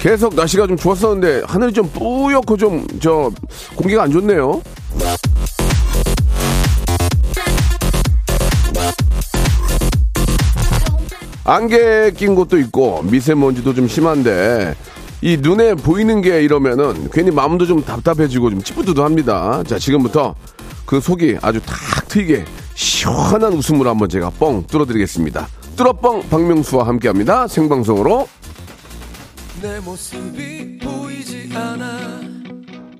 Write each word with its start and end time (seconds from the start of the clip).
계속 0.00 0.34
날씨가 0.34 0.66
좀 0.66 0.76
좋았었는데 0.76 1.42
하늘이 1.46 1.72
좀 1.72 1.88
뿌옇고 1.92 2.56
좀 2.56 2.86
저 3.00 3.30
공기가 3.76 4.02
안 4.02 4.10
좋네요 4.10 4.62
안개 11.44 12.12
낀 12.12 12.34
곳도 12.34 12.58
있고 12.58 13.02
미세먼지도 13.02 13.74
좀 13.74 13.88
심한데 13.88 14.74
이 15.22 15.36
눈에 15.38 15.74
보이는 15.74 16.20
게 16.22 16.42
이러면은 16.42 17.08
괜히 17.12 17.30
마음도 17.30 17.66
좀 17.66 17.82
답답해지고 17.82 18.50
좀 18.50 18.62
찌뿌드드합니다. 18.62 19.64
자 19.66 19.78
지금부터 19.78 20.34
그 20.86 21.00
속이 21.00 21.38
아주 21.42 21.60
탁 21.60 22.08
트이게 22.08 22.44
시원한 22.74 23.52
웃음으로 23.52 23.90
한번 23.90 24.08
제가 24.08 24.30
뻥 24.38 24.64
뚫어드리겠습니다. 24.66 25.48
뚫어뻥 25.76 26.28
박명수와 26.30 26.86
함께합니다. 26.86 27.48
생방송으로 27.48 28.28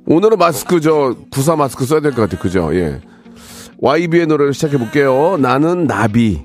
오늘은 0.07 0.39
마스크 0.39 0.81
저 0.81 1.15
구사 1.31 1.57
마스크 1.57 1.85
써야 1.87 2.01
될 2.01 2.13
것 2.13 2.23
같아요. 2.23 2.41
그죠? 2.41 2.75
예. 2.75 3.01
YB의 3.79 4.27
노래를 4.27 4.53
시작해 4.53 4.77
볼게요. 4.77 5.39
나는 5.39 5.87
나비. 5.87 6.45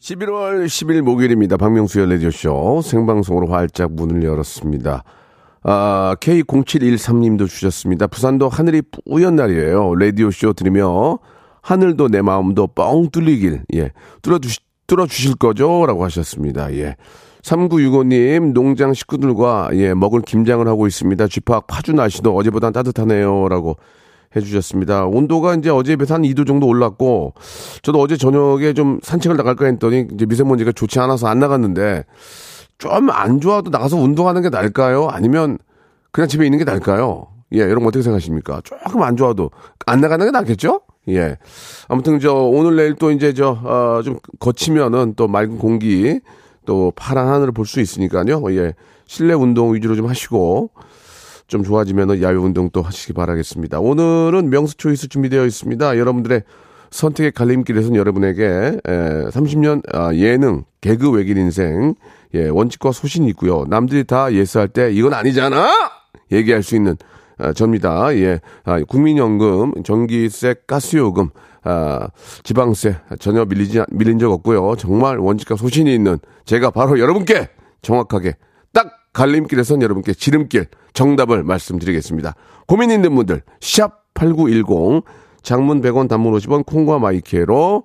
11월 0.00 0.66
10일 0.66 1.00
목요일입니다. 1.02 1.56
박명수의 1.56 2.10
라디오쇼 2.10 2.82
생방송으로 2.82 3.46
활짝 3.48 3.92
문을 3.92 4.22
열었습니다. 4.24 5.04
아, 5.62 6.16
K0713님도 6.20 7.48
주셨습니다. 7.48 8.06
부산도 8.06 8.48
하늘이 8.48 8.82
뿌연 9.04 9.36
날이에요. 9.36 9.94
라디오쇼 9.94 10.54
들으며 10.54 11.18
하늘도 11.62 12.08
내 12.08 12.22
마음도 12.22 12.66
뻥 12.66 13.10
뚫리길, 13.10 13.62
예, 13.74 13.92
뚫어주시, 14.22 14.58
뚫어주실 14.86 15.36
거죠? 15.36 15.84
라고 15.86 16.04
하셨습니다. 16.04 16.72
예. 16.74 16.96
3965님, 17.42 18.52
농장 18.52 18.92
식구들과, 18.94 19.70
예, 19.74 19.94
먹을 19.94 20.20
김장을 20.22 20.66
하고 20.68 20.86
있습니다. 20.86 21.28
쥐팍 21.28 21.66
파주 21.66 21.92
날씨도 21.92 22.34
어제보단 22.36 22.72
따뜻하네요. 22.72 23.48
라고 23.48 23.76
해주셨습니다. 24.36 25.06
온도가 25.06 25.54
이제 25.56 25.70
어제에 25.70 25.96
비해서 25.96 26.14
한 26.14 26.22
2도 26.22 26.46
정도 26.46 26.66
올랐고, 26.66 27.34
저도 27.82 28.00
어제 28.00 28.16
저녁에 28.16 28.74
좀 28.74 29.00
산책을 29.02 29.36
나갈까 29.36 29.66
했더니 29.66 30.06
이제 30.12 30.26
미세먼지가 30.26 30.72
좋지 30.72 31.00
않아서 31.00 31.26
안 31.26 31.38
나갔는데, 31.38 32.04
좀 32.78 33.10
안 33.10 33.40
좋아도 33.40 33.70
나가서 33.70 33.96
운동하는 33.96 34.42
게 34.42 34.48
나을까요? 34.48 35.08
아니면 35.10 35.58
그냥 36.12 36.28
집에 36.28 36.44
있는 36.46 36.58
게 36.58 36.64
나을까요? 36.64 37.26
예, 37.52 37.60
여러분 37.60 37.86
어떻게 37.88 38.02
생각하십니까? 38.02 38.62
조금 38.64 39.02
안 39.02 39.16
좋아도 39.16 39.50
안 39.86 40.00
나가는 40.00 40.24
게 40.24 40.30
낫겠죠? 40.30 40.80
예. 41.08 41.36
아무튼 41.88 42.20
저 42.20 42.32
오늘 42.34 42.76
내일 42.76 42.94
또 42.94 43.10
이제 43.10 43.34
저, 43.34 43.50
어, 43.50 44.00
좀 44.02 44.18
거치면은 44.38 45.14
또 45.16 45.26
맑은 45.28 45.58
공기 45.58 46.20
또 46.70 46.92
파란 46.94 47.26
하늘을 47.26 47.50
볼 47.50 47.66
수 47.66 47.80
있으니까요. 47.80 48.44
예. 48.54 48.74
실내 49.04 49.34
운동 49.34 49.74
위주로 49.74 49.96
좀 49.96 50.06
하시고 50.06 50.70
좀 51.48 51.64
좋아지면은 51.64 52.22
야외 52.22 52.36
운동 52.36 52.70
또 52.70 52.80
하시기 52.80 53.12
바라겠습니다. 53.12 53.80
오늘은 53.80 54.50
명수 54.50 54.76
초이스 54.76 55.08
준비되어 55.08 55.46
있습니다. 55.46 55.98
여러분들의 55.98 56.44
선택의 56.92 57.32
갈림길에서는 57.32 57.96
여러분에게 57.96 58.44
에, 58.44 58.92
30년 59.30 59.82
아, 59.92 60.14
예능 60.14 60.62
개그 60.80 61.10
외길 61.10 61.38
인생 61.38 61.94
예, 62.34 62.48
원칙과 62.48 62.92
소신이 62.92 63.26
있고요. 63.30 63.64
남들이 63.68 64.04
다 64.04 64.32
예스할 64.32 64.68
때 64.68 64.92
이건 64.92 65.12
아니잖아 65.12 65.68
얘기할 66.30 66.62
수 66.62 66.76
있는 66.76 66.96
아, 67.38 67.52
접니다. 67.52 68.14
예, 68.14 68.38
아, 68.62 68.80
국민연금, 68.84 69.82
전기세, 69.82 70.54
가스요금, 70.68 71.30
아, 71.62 72.08
지방세 72.42 72.96
전혀 73.18 73.44
밀리지 73.44 73.82
밀린 73.90 74.18
적 74.18 74.32
없고요. 74.32 74.76
정말 74.76 75.18
원칙과 75.18 75.56
소신이 75.56 75.92
있는 75.94 76.18
제가 76.44 76.70
바로 76.70 76.98
여러분께 76.98 77.48
정확하게 77.82 78.36
딱 78.72 78.88
갈림길에선 79.12 79.82
여러분께 79.82 80.14
지름길 80.14 80.66
정답을 80.92 81.44
말씀드리겠습니다. 81.44 82.34
고민 82.66 82.90
있는 82.90 83.14
분들 83.14 83.42
샵 83.60 84.00
8910 84.14 85.04
장문 85.42 85.80
100원 85.80 86.08
단문 86.08 86.32
50원 86.34 86.66
콩과 86.66 86.98
마이케로 86.98 87.84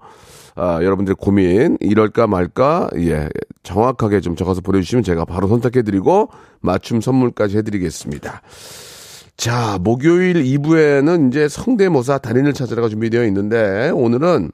아, 0.56 0.80
여러분들의 0.81 1.16
고민 1.19 1.78
이럴까 1.81 2.28
말까 2.28 2.90
예 2.97 3.30
정확하게 3.63 4.22
좀 4.22 4.36
적어서 4.36 4.62
보내주시면 4.62 5.03
제가 5.03 5.25
바로 5.25 5.47
선택해드리고 5.47 6.30
맞춤 6.62 7.02
선물까지 7.02 7.57
해드리겠습니다. 7.57 8.42
자 9.38 9.78
목요일 9.81 10.44
2부에는 10.44 11.29
이제 11.29 11.47
성대모사 11.47 12.19
달인을 12.19 12.53
찾으러가 12.53 12.90
준비되어 12.90 13.25
있는데 13.25 13.91
오늘은 13.94 14.51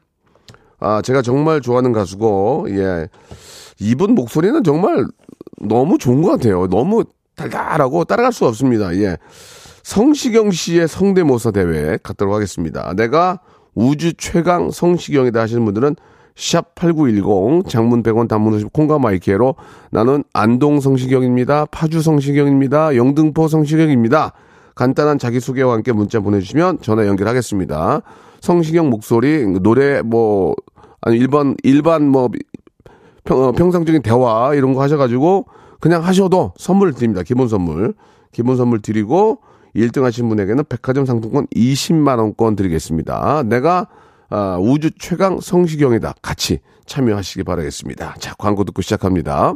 아 0.79 1.01
제가 1.01 1.21
정말 1.21 1.61
좋아하는 1.61 1.93
가수고 1.93 2.65
예 2.69 3.07
이분 3.79 4.15
목소리는 4.15 4.63
정말 4.63 5.05
너무 5.59 5.97
좋은 5.97 6.21
것 6.21 6.31
같아요. 6.31 6.67
너무 6.67 7.03
달달하고 7.35 8.05
따라갈 8.05 8.33
수 8.33 8.45
없습니다. 8.45 8.95
예. 8.97 9.17
성시경 9.83 10.51
씨의 10.51 10.87
성대모사 10.87 11.51
대회 11.51 11.97
갖도록 12.01 12.33
하겠습니다. 12.33 12.93
내가 12.95 13.39
우주 13.73 14.13
최강 14.13 14.69
성시경이다 14.69 15.39
하시는 15.39 15.63
분들은 15.65 15.95
샵8910 16.35 17.67
장문 17.67 18.03
100원 18.03 18.27
단문 18.27 18.53
50 18.53 18.73
콩가 18.73 18.99
마이케로 18.99 19.55
나는 19.91 20.23
안동 20.33 20.79
성시경입니다. 20.79 21.65
파주 21.65 22.01
성시경입니다. 22.01 22.95
영등포 22.95 23.47
성시경입니다. 23.47 24.33
간단한 24.75 25.19
자기소개와 25.19 25.73
함께 25.73 25.91
문자 25.91 26.19
보내주시면 26.19 26.79
전화 26.81 27.07
연결하겠습니다. 27.07 28.01
성시경 28.41 28.89
목소리 28.89 29.45
노래 29.59 30.01
뭐 30.01 30.55
아니 31.01 31.17
일반 31.17 31.55
일반 31.63 32.07
뭐 32.07 32.29
평, 33.23 33.41
어, 33.41 33.51
평상적인 33.51 34.01
대화 34.01 34.53
이런 34.55 34.73
거 34.73 34.81
하셔가지고 34.81 35.45
그냥 35.79 36.03
하셔도 36.03 36.53
선물 36.57 36.93
드립니다. 36.93 37.23
기본 37.23 37.47
선물. 37.47 37.93
기본 38.31 38.55
선물 38.55 38.81
드리고 38.81 39.39
1등 39.75 40.03
하신 40.03 40.29
분에게는 40.29 40.65
백화점 40.69 41.05
상품권 41.05 41.47
20만원권 41.47 42.55
드리겠습니다. 42.55 43.43
내가 43.43 43.87
아, 44.29 44.57
우주 44.61 44.91
최강 44.97 45.39
성시경이다. 45.41 46.15
같이 46.21 46.59
참여하시기 46.85 47.43
바라겠습니다. 47.43 48.15
자, 48.19 48.33
광고 48.37 48.63
듣고 48.63 48.81
시작합니다. 48.81 49.55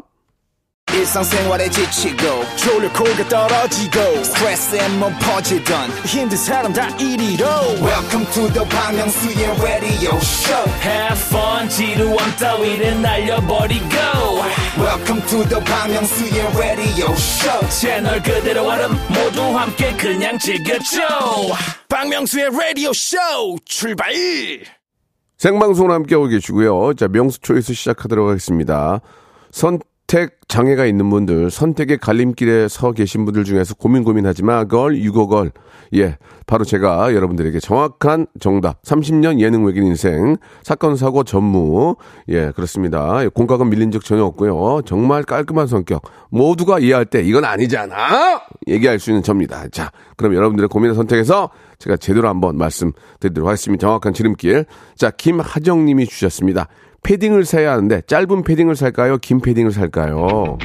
일상생활에 1.10 1.70
지치고, 1.70 2.46
졸려 2.56 2.92
코가 2.94 3.28
떨어지고, 3.28 4.24
스트레스에 4.24 4.88
몸 5.00 5.14
퍼지던, 5.20 5.90
힘든 6.06 6.38
사람 6.38 6.72
다 6.72 6.88
이리로. 6.98 7.46
welcome 7.82 8.26
to 8.32 8.48
the 8.54 8.64
Bang 8.70 8.96
Myung-soo's 8.96 9.62
radio 9.62 10.16
show 10.22 10.64
Have 10.84 11.20
fun, 11.28 11.68
지루함 11.70 12.18
따위를 12.38 13.02
날려버리고. 13.02 13.96
welcome 14.78 15.22
to 15.28 15.44
the 15.50 15.64
Bang 15.66 15.92
Myung-soo's 15.92 16.56
radio 16.58 17.12
show 17.14 17.70
채널 17.70 18.22
그대로 18.22 18.66
얼음 18.70 18.92
모두 19.10 19.42
함께 19.58 19.92
그냥 19.98 20.38
즐겨줘. 20.38 21.02
박명수의 21.90 22.46
radio 22.54 22.92
show 22.92 23.58
출발 23.66 24.14
생방송으로 25.38 25.94
함께하고 25.94 26.28
계시고요. 26.28 26.94
자, 26.94 27.08
명수 27.08 27.40
초이스 27.42 27.74
시작하도록 27.74 28.30
하겠습니다. 28.30 29.02
선 29.52 29.80
택 30.08 30.40
장애가 30.48 30.86
있는 30.86 31.10
분들, 31.10 31.50
선택의 31.50 31.98
갈림길에 31.98 32.68
서 32.68 32.92
계신 32.92 33.26
분들 33.26 33.44
중에서 33.44 33.74
고민 33.74 34.04
고민하지만 34.04 34.68
걸 34.68 34.98
유고걸 34.98 35.52
예, 35.96 36.18
바로 36.46 36.64
제가 36.64 37.14
여러분들에게 37.14 37.60
정확한 37.60 38.28
정답 38.40 38.82
30년 38.84 39.40
예능 39.40 39.66
외길 39.66 39.84
인생 39.84 40.38
사건 40.64 40.96
사고 40.96 41.24
전무 41.24 41.96
예, 42.30 42.52
그렇습니다. 42.52 43.28
공각은 43.30 43.70
밀린 43.70 43.92
적 43.92 44.04
전혀 44.04 44.24
없고요. 44.24 44.82
정말 44.86 45.24
깔끔한 45.24 45.68
성격 45.68 46.04
모두가 46.30 46.80
이해할 46.80 47.06
때 47.06 47.22
이건 47.22 47.46
아니잖아 47.46 48.42
얘기할 48.68 49.00
수 49.00 49.10
있는 49.10 49.24
접니다. 49.24 49.68
자, 49.72 49.92
그럼 50.18 50.36
여러분들의 50.36 50.70
고민을 50.70 50.96
선택해서 50.96 51.50
제가 51.80 51.98
제대로 51.98 52.30
한번 52.30 52.58
말씀드리도록 52.58 53.48
하겠습니다. 53.48 53.82
정확한 53.88 54.14
지름길. 54.14 54.66
자, 54.96 55.12
김하정 55.12 55.86
님이 55.86 56.06
주셨습니다. 56.06 56.68
패딩을 57.06 57.46
사야 57.46 57.72
하는데 57.74 58.02
짧은 58.08 58.44
패딩을 58.44 58.76
살까요? 58.76 59.20
긴 59.20 59.40
패딩을 59.40 59.72
살까요? 59.72 60.58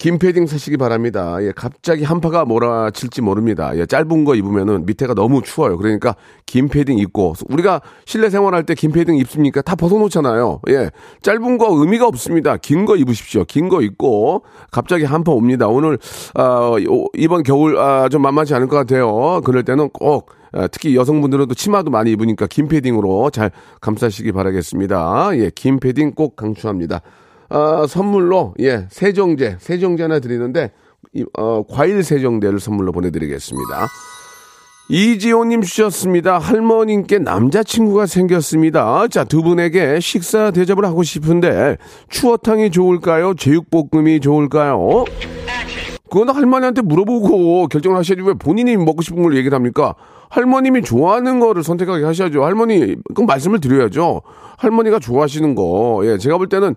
긴 0.00 0.18
패딩 0.18 0.46
사시기 0.46 0.78
바랍니다. 0.78 1.36
예, 1.42 1.52
갑자기 1.54 2.04
한파가 2.04 2.46
몰아칠지 2.46 3.20
모릅니다. 3.20 3.76
예, 3.76 3.84
짧은 3.84 4.24
거 4.24 4.34
입으면은 4.34 4.86
밑에가 4.86 5.12
너무 5.12 5.42
추워요. 5.42 5.76
그러니까 5.76 6.16
긴 6.46 6.68
패딩 6.70 6.96
입고 6.96 7.34
우리가 7.50 7.82
실내 8.06 8.30
생활할 8.30 8.64
때긴 8.64 8.92
패딩 8.92 9.18
입습니까? 9.18 9.60
다 9.60 9.74
벗어놓잖아요. 9.76 10.62
예, 10.70 10.90
짧은 11.20 11.58
거 11.58 11.66
의미가 11.78 12.06
없습니다. 12.06 12.56
긴 12.56 12.86
거 12.86 12.96
입으십시오. 12.96 13.44
긴 13.44 13.68
거 13.68 13.82
입고 13.82 14.42
갑자기 14.70 15.04
한파 15.04 15.32
옵니다. 15.32 15.68
오늘 15.68 15.98
아, 16.34 16.72
이번 17.12 17.42
겨울 17.42 17.76
아, 17.76 18.08
좀 18.08 18.22
만만치 18.22 18.54
않을 18.54 18.68
것 18.68 18.76
같아요. 18.76 19.42
그럴 19.44 19.64
때는 19.64 19.90
꼭 19.90 20.30
아, 20.52 20.66
특히 20.66 20.96
여성분들은 20.96 21.46
또 21.48 21.54
치마도 21.54 21.90
많이 21.90 22.10
입으니까 22.12 22.46
긴 22.46 22.68
패딩으로 22.68 23.28
잘 23.28 23.50
감싸시기 23.82 24.32
바라겠습니다. 24.32 25.32
예, 25.34 25.50
긴 25.54 25.78
패딩 25.78 26.12
꼭 26.14 26.36
강추합니다. 26.36 27.02
어, 27.50 27.86
선물로 27.86 28.54
예 28.60 28.86
세정제 28.90 29.56
세정제 29.58 30.04
하나 30.04 30.20
드리는데 30.20 30.70
이, 31.12 31.24
어, 31.36 31.64
과일 31.68 32.02
세정제를 32.02 32.60
선물로 32.60 32.92
보내드리겠습니다. 32.92 33.88
이지호님 34.92 35.62
주셨습니다. 35.62 36.38
할머님께 36.40 37.20
남자친구가 37.20 38.06
생겼습니다. 38.06 39.06
자, 39.06 39.22
두 39.22 39.40
분에게 39.40 40.00
식사 40.00 40.50
대접을 40.50 40.84
하고 40.84 41.04
싶은데, 41.04 41.76
추어탕이 42.08 42.72
좋을까요? 42.72 43.34
제육볶음이 43.34 44.18
좋을까요? 44.18 45.04
그건 46.10 46.28
할머니한테 46.28 46.82
물어보고 46.82 47.68
결정을 47.68 47.96
하셔야지 47.98 48.22
왜 48.22 48.34
본인이 48.34 48.76
먹고 48.76 49.02
싶은 49.02 49.22
걸 49.22 49.36
얘기를 49.36 49.54
합니까? 49.54 49.94
할머님이 50.28 50.82
좋아하는 50.82 51.40
거를 51.40 51.62
선택하게 51.62 52.04
하셔야죠. 52.04 52.44
할머니, 52.44 52.96
그 53.14 53.22
말씀을 53.22 53.60
드려야죠. 53.60 54.22
할머니가 54.58 54.98
좋아하시는 54.98 55.54
거. 55.54 56.02
예, 56.04 56.18
제가 56.18 56.38
볼 56.38 56.48
때는, 56.48 56.76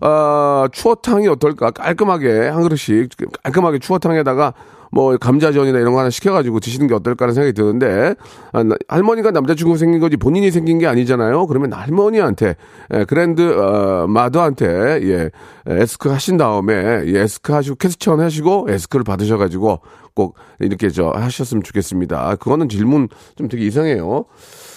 아, 0.00 0.68
추어탕이 0.72 1.28
어떨까? 1.28 1.70
깔끔하게, 1.72 2.48
한 2.48 2.62
그릇씩, 2.62 3.10
깔끔하게 3.42 3.80
추어탕에다가 3.80 4.54
뭐 4.96 5.14
감자전이나 5.18 5.78
이런 5.78 5.92
거 5.92 6.00
하나 6.00 6.08
시켜가지고 6.08 6.58
드시는 6.60 6.86
게 6.86 6.94
어떨까라는 6.94 7.34
생각이 7.34 7.52
드는데 7.52 8.14
아, 8.54 8.64
할머니가 8.88 9.30
남자친구 9.30 9.76
생긴 9.76 10.00
거지 10.00 10.16
본인이 10.16 10.50
생긴 10.50 10.78
게 10.78 10.86
아니잖아요. 10.86 11.46
그러면 11.48 11.74
할머니한테 11.74 12.56
예, 12.94 13.04
grand 13.04 13.42
어, 13.42 14.06
mother한테 14.06 14.66
예, 15.02 15.30
ask 15.66 16.08
하신 16.08 16.38
다음에 16.38 16.72
예, 17.08 17.20
ask 17.20 17.52
하시고 17.52 17.76
question 17.76 18.20
하시고 18.20 18.68
ask를 18.70 19.04
받으셔가지고 19.04 19.80
꼭 20.14 20.36
이렇게 20.60 20.88
저 20.88 21.10
하셨으면 21.10 21.62
좋겠습니다. 21.62 22.36
그거는 22.36 22.70
질문 22.70 23.08
좀 23.36 23.48
되게 23.48 23.66
이상해요. 23.66 24.24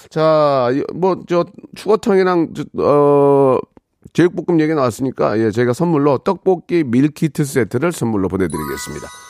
자, 0.10 0.70
뭐 0.94 1.16
저 1.30 1.46
추어탕이랑 1.76 2.50
어 2.80 3.58
제육볶음 4.12 4.60
얘기 4.60 4.74
나왔으니까 4.74 5.40
예, 5.40 5.50
제가 5.52 5.72
선물로 5.72 6.18
떡볶이 6.20 6.84
밀키트 6.84 7.46
세트를 7.46 7.94
선물로 7.94 8.28
보내드리겠습니다. 8.28 9.29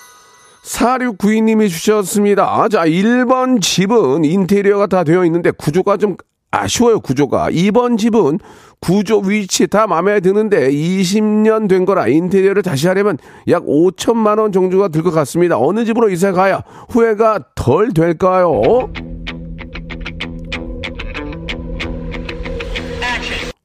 4692님이 0.64 1.70
주셨습니다. 1.70 2.68
자, 2.70 2.86
1번 2.86 3.62
집은 3.62 4.24
인테리어가 4.26 4.88
다 4.88 5.04
되어 5.04 5.26
있는데 5.26 5.52
구조가 5.52 5.98
좀 5.98 6.16
아쉬워요, 6.52 7.00
구조가. 7.00 7.50
2번 7.52 7.98
집은 7.98 8.40
구조 8.82 9.20
위치 9.20 9.68
다 9.68 9.88
마음에 9.88 10.20
드는데 10.20 10.70
20년 10.72 11.68
된 11.70 11.86
거라 11.86 12.08
인테리어를 12.08 12.64
다시 12.64 12.88
하려면 12.88 13.18
약 13.50 13.66
5천만 13.66 14.40
원 14.40 14.52
정도가 14.52 14.88
들 14.88 15.04
것 15.04 15.12
같습니다. 15.12 15.58
어느 15.60 15.86
집으로 15.86 16.10
이사 16.10 16.32
가야 16.32 16.64
후회가 16.90 17.40
덜 17.56 17.92
될까요? 17.94 18.62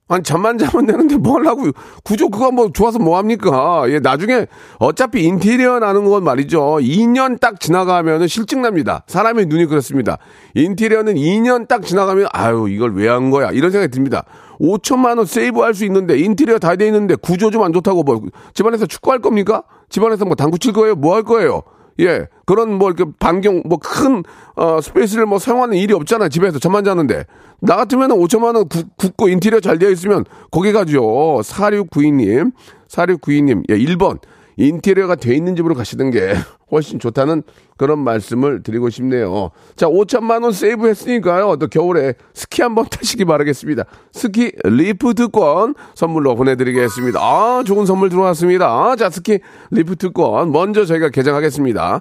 아니 0.07 0.23
잠만 0.23 0.59
자면 0.59 0.85
되는데 0.85 1.17
뭘 1.17 1.47
하고 1.47 1.65
구조 2.03 2.29
그거 2.29 2.51
뭐 2.51 2.71
좋아서 2.71 2.99
뭐 2.99 3.17
합니까? 3.17 3.85
예, 3.89 4.01
나중에 4.01 4.47
어차피 4.79 5.25
인테리어 5.25 5.79
나는 5.79 6.05
건 6.05 6.23
말이죠. 6.25 6.61
2년 6.81 7.41
딱 7.41 7.59
지나가면은 7.59 8.27
실증 8.29 8.61
납니다. 8.61 9.03
사람의 9.07 9.47
눈이 9.47 9.65
그렇습니다. 9.67 10.19
인테리어는 10.55 11.15
2년 11.15 11.69
딱 11.69 11.83
지나가면 11.87 12.27
아유 12.33 12.67
이걸 12.69 12.95
왜 12.95 13.09
한 13.09 13.31
거야 13.31 13.51
이런 13.51 13.71
생각이 13.71 13.91
듭니다. 13.91 14.25
5천만 14.61 15.17
원 15.19 15.25
save 15.27 15.61
할 15.61 15.73
수 15.75 15.85
있는데 15.87 16.19
인테리어 16.19 16.59
다 16.59 16.77
돼 16.77 16.87
있는데 16.87 17.15
구조 17.17 17.51
좀 17.51 17.63
안 17.65 17.73
좋다고 17.73 18.03
뭐 18.03 18.21
집안에서 18.53 18.85
축구할 18.87 19.21
겁니까? 19.21 19.63
집안에서 19.89 20.25
뭐 20.27 20.35
당구 20.35 20.59
칠 20.59 20.73
거예요? 20.75 20.95
뭐 20.97 21.15
할 21.15 21.23
거예요? 21.23 21.63
예, 22.01 22.27
그런 22.47 22.75
뭐 22.75 22.91
이렇게 22.91 23.11
반경 23.19 23.63
뭐 23.67 23.79
큰 23.79 24.23
어, 24.57 24.81
space를 24.81 25.27
뭐 25.27 25.39
사용하는 25.39 25.77
일이 25.77 25.95
없잖아 25.95 26.29
집에서 26.29 26.59
잠만 26.59 26.85
자는데. 26.85 27.25
나 27.61 27.77
같으면은 27.77 28.17
5천만 28.17 28.57
원 28.57 28.69
굳, 28.69 29.17
고 29.17 29.29
인테리어 29.29 29.61
잘 29.61 29.79
되어 29.79 29.91
있으면 29.91 30.25
거기 30.51 30.73
가죠. 30.73 31.01
4692님, 31.43 32.53
4692님, 32.89 33.63
예, 33.71 33.79
1번. 33.79 34.19
인테리어가 34.57 35.17
돼 35.17 35.35
있는 35.35 35.57
집으로 35.57 35.75
가시는 35.75 36.11
게 36.11 36.35
훨씬 36.75 36.99
좋다는 36.99 37.43
그런 37.77 37.99
말씀을 37.99 38.63
드리고 38.63 38.91
싶네요. 38.91 39.51
자, 39.77 39.87
5천만 39.87 40.43
원 40.43 40.53
save 40.53 40.87
했으니까요. 40.89 41.57
또 41.57 41.69
겨울에 41.69 42.15
스키 42.35 42.63
한번 42.63 42.87
타시기 42.91 43.25
바라겠습니다. 43.25 43.85
스키 44.13 44.53
리프트권 44.65 45.75
선물로 45.95 46.35
보내드리겠습니다. 46.35 47.21
아, 47.21 47.63
좋은 47.67 47.87
선물 47.87 48.11
들어왔습니다. 48.11 48.97
자, 48.97 49.11
스키 49.11 49.41
리프트권 49.71 50.53
먼저 50.53 50.85
저희가 50.85 51.09
개장하겠습니다. 51.09 52.01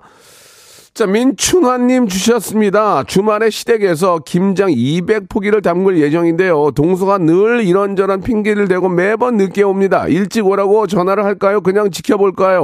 자, 0.94 1.08
민춘화님 1.08 2.08
주셨습니다. 2.08 3.04
주말에 3.06 3.50
시댁에서 3.50 4.20
김장 4.24 4.70
200포기를 4.70 5.64
담글 5.64 6.00
예정인데요. 6.00 6.70
동서가 6.76 7.18
늘 7.18 7.66
이런저런 7.66 8.22
핑계를 8.22 8.68
대고 8.68 8.90
매번 8.90 9.38
늦게 9.38 9.64
옵니다. 9.64 10.08
일찍 10.08 10.46
오라고 10.46 10.86
전화를 10.86 11.26
할까요? 11.26 11.62
그냥 11.62 11.90
지켜볼까요? 11.90 12.64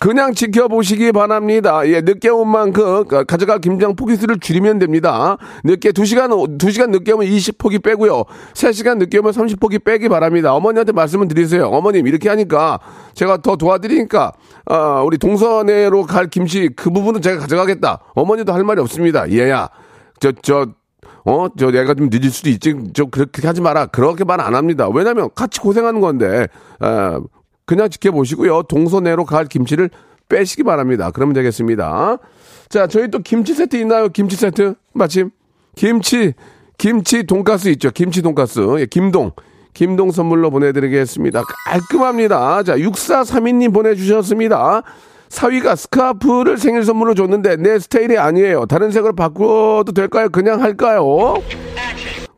그냥 0.00 0.34
지켜보시기 0.34 1.10
바랍니다. 1.12 1.80
예, 1.88 2.00
늦게 2.00 2.28
온 2.28 2.48
만큼 2.48 3.04
가져갈 3.26 3.60
김장 3.60 3.96
포기 3.96 4.16
수를 4.16 4.38
줄이면 4.38 4.78
됩니다. 4.78 5.36
늦게 5.64 5.90
2시간, 5.92 6.58
2시간 6.58 6.90
늦게 6.90 7.12
오면 7.12 7.26
20포기 7.26 7.82
빼고요. 7.82 8.24
3시간 8.52 8.98
늦게 8.98 9.18
오면 9.18 9.32
30포기 9.32 9.82
빼기 9.84 10.08
바랍니다. 10.08 10.54
어머니한테 10.54 10.92
말씀을 10.92 11.28
드리세요. 11.28 11.68
어머님, 11.68 12.06
이렇게 12.06 12.28
하니까 12.28 12.78
제가 13.14 13.38
더 13.38 13.56
도와드리니까, 13.56 14.32
아, 14.66 15.02
우리 15.04 15.18
동선으로 15.18 16.04
갈 16.04 16.28
김치 16.28 16.68
그 16.76 16.90
부분은 16.90 17.22
제가 17.22 17.38
가져가겠다. 17.40 18.00
어머니도 18.14 18.52
할 18.52 18.62
말이 18.64 18.80
없습니다. 18.82 19.30
얘야, 19.32 19.70
저, 20.20 20.30
저, 20.42 20.66
어, 21.24 21.48
저 21.58 21.70
내가 21.72 21.94
좀 21.94 22.08
늦을 22.12 22.30
수도 22.30 22.50
있지. 22.50 22.74
저 22.94 23.06
그렇게 23.06 23.44
하지 23.46 23.60
마라. 23.60 23.86
그렇게 23.86 24.24
말 24.24 24.40
안 24.40 24.54
합니다. 24.54 24.88
왜냐면 24.92 25.30
같이 25.34 25.58
고생하는 25.58 26.00
건데, 26.00 26.46
아, 26.78 27.20
그냥 27.66 27.90
지켜보시고요. 27.90 28.62
동서내로 28.64 29.24
갈 29.24 29.46
김치를 29.46 29.90
빼시기 30.28 30.62
바랍니다. 30.62 31.10
그러면 31.12 31.34
되겠습니다. 31.34 32.18
자, 32.68 32.86
저희 32.86 33.08
또 33.08 33.18
김치 33.18 33.54
세트 33.54 33.76
있나요? 33.76 34.08
김치 34.08 34.36
세트? 34.36 34.74
마침. 34.92 35.30
김치, 35.74 36.32
김치 36.78 37.24
돈가스 37.24 37.68
있죠. 37.70 37.90
김치 37.90 38.22
돈가스. 38.22 38.60
예, 38.78 38.86
김동. 38.86 39.32
김동 39.74 40.10
선물로 40.10 40.50
보내드리겠습니다. 40.50 41.42
깔끔합니다. 41.66 42.62
자, 42.62 42.76
6432님 42.76 43.74
보내주셨습니다. 43.74 44.82
사위가 45.28 45.76
스카프를 45.76 46.56
생일 46.56 46.84
선물로 46.84 47.14
줬는데 47.14 47.56
내 47.56 47.78
스타일이 47.78 48.16
아니에요. 48.16 48.66
다른 48.66 48.90
색으로 48.90 49.14
바꿔도 49.14 49.92
될까요? 49.92 50.28
그냥 50.30 50.62
할까요? 50.62 51.34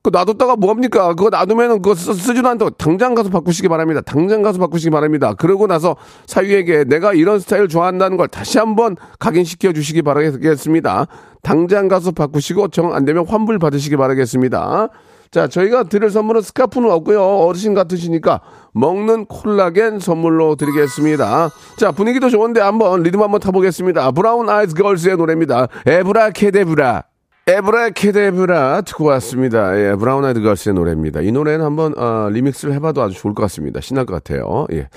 그 0.08 0.16
놔뒀다가 0.16 0.56
뭐합니까? 0.56 1.14
그거 1.14 1.28
놔두면은 1.30 1.82
그거 1.82 1.94
쓰, 1.94 2.14
지도 2.14 2.48
않다고 2.48 2.70
당장 2.70 3.14
가서 3.14 3.28
바꾸시기 3.28 3.68
바랍니다. 3.68 4.00
당장 4.00 4.42
가서 4.42 4.58
바꾸시기 4.58 4.90
바랍니다. 4.90 5.34
그러고 5.34 5.66
나서 5.66 5.96
사위에게 6.26 6.84
내가 6.84 7.12
이런 7.12 7.38
스타일 7.38 7.68
좋아한다는 7.68 8.16
걸 8.16 8.28
다시 8.28 8.58
한번 8.58 8.96
각인시켜 9.18 9.72
주시기 9.72 10.02
바라겠습니다. 10.02 11.06
당장 11.42 11.88
가서 11.88 12.10
바꾸시고 12.12 12.68
정 12.68 12.88
안 12.88 13.04
되면 13.04 13.26
환불 13.26 13.58
받으시기 13.58 13.96
바라겠습니다. 13.98 14.88
자, 15.30 15.46
저희가 15.46 15.84
드릴 15.84 16.08
선물은 16.08 16.40
스카프는 16.40 16.90
없고요. 16.90 17.22
어르신 17.22 17.74
같으시니까 17.74 18.40
먹는 18.72 19.26
콜라겐 19.26 20.00
선물로 20.00 20.56
드리겠습니다. 20.56 21.50
자, 21.76 21.92
분위기도 21.92 22.30
좋은데 22.30 22.62
한번 22.62 23.02
리듬 23.02 23.20
한번 23.20 23.38
타보겠습니다. 23.40 24.10
브라운 24.12 24.48
아이드 24.48 24.74
걸스의 24.74 25.18
노래입니다. 25.18 25.68
에브라 25.84 26.30
케데브라. 26.30 27.04
에브라케데브라 27.48 28.82
듣고 28.82 29.06
왔습니다. 29.06 29.74
예, 29.80 29.96
브라운 29.96 30.22
아이드 30.22 30.42
걸스의 30.42 30.74
노래입니다. 30.74 31.22
이 31.22 31.32
노래는 31.32 31.64
한번 31.64 31.96
어, 31.96 32.28
remix를 32.30 32.74
해봐도 32.74 33.00
아주 33.00 33.18
좋을 33.18 33.32
것 33.32 33.40
같습니다. 33.44 33.80
신날 33.80 34.04
것 34.04 34.12
같아요. 34.12 34.66
예. 34.72 34.88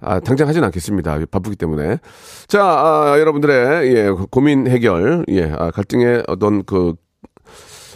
아, 0.00 0.20
당장 0.20 0.46
하진 0.46 0.62
않겠습니다. 0.64 1.18
바쁘기 1.30 1.56
때문에. 1.56 1.96
자, 2.46 2.62
아, 2.62 3.16
여러분들의 3.18 3.96
예, 3.96 4.10
고민 4.30 4.66
해결, 4.66 5.24
예, 5.30 5.50
아, 5.56 5.70
갈등의 5.70 6.24
어떤 6.28 6.62
그 6.64 6.92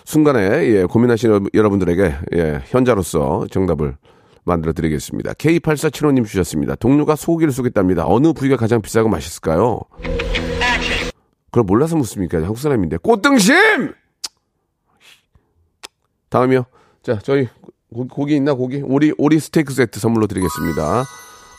순간에 0.06 0.66
예, 0.68 0.84
고민하시는 0.84 1.48
여러분들에게 1.52 2.14
예, 2.36 2.62
현자로서 2.64 3.46
정답을 3.50 3.98
만들어 4.42 4.72
드리겠습니다. 4.72 5.34
K8475님 5.34 6.24
주셨습니다. 6.24 6.76
동료가 6.76 7.14
소고기를 7.14 7.52
쏘겠답니다. 7.52 8.04
어느 8.06 8.32
부위가 8.32 8.56
가장 8.56 8.80
비싸고 8.80 9.10
맛있을까요? 9.10 9.80
그걸 11.50 11.64
몰라서 11.64 11.96
묻습니까? 11.96 12.38
한국 12.38 12.58
사람인데. 12.58 12.98
꽃등심! 12.98 13.92
다음이요. 16.28 16.64
자, 17.02 17.18
저희 17.22 17.48
고, 17.90 18.24
기 18.26 18.36
있나 18.36 18.54
고기? 18.54 18.82
오리 18.84 19.14
오리 19.16 19.40
스테이크 19.40 19.72
세트 19.72 19.98
선물로 19.98 20.26
드리겠습니다. 20.26 21.04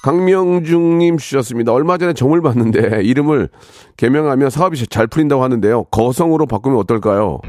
강명중님 0.03 1.17
주셨습니다. 1.17 1.73
얼마 1.73 1.97
전에 1.97 2.13
점을 2.13 2.39
봤는데 2.39 3.03
이름을 3.03 3.49
개명하면 3.97 4.49
사업이 4.49 4.85
잘 4.87 5.07
풀린다고 5.07 5.43
하는데요. 5.43 5.85
거성으로 5.85 6.45
바꾸면 6.45 6.77
어떨까요? 6.79 7.41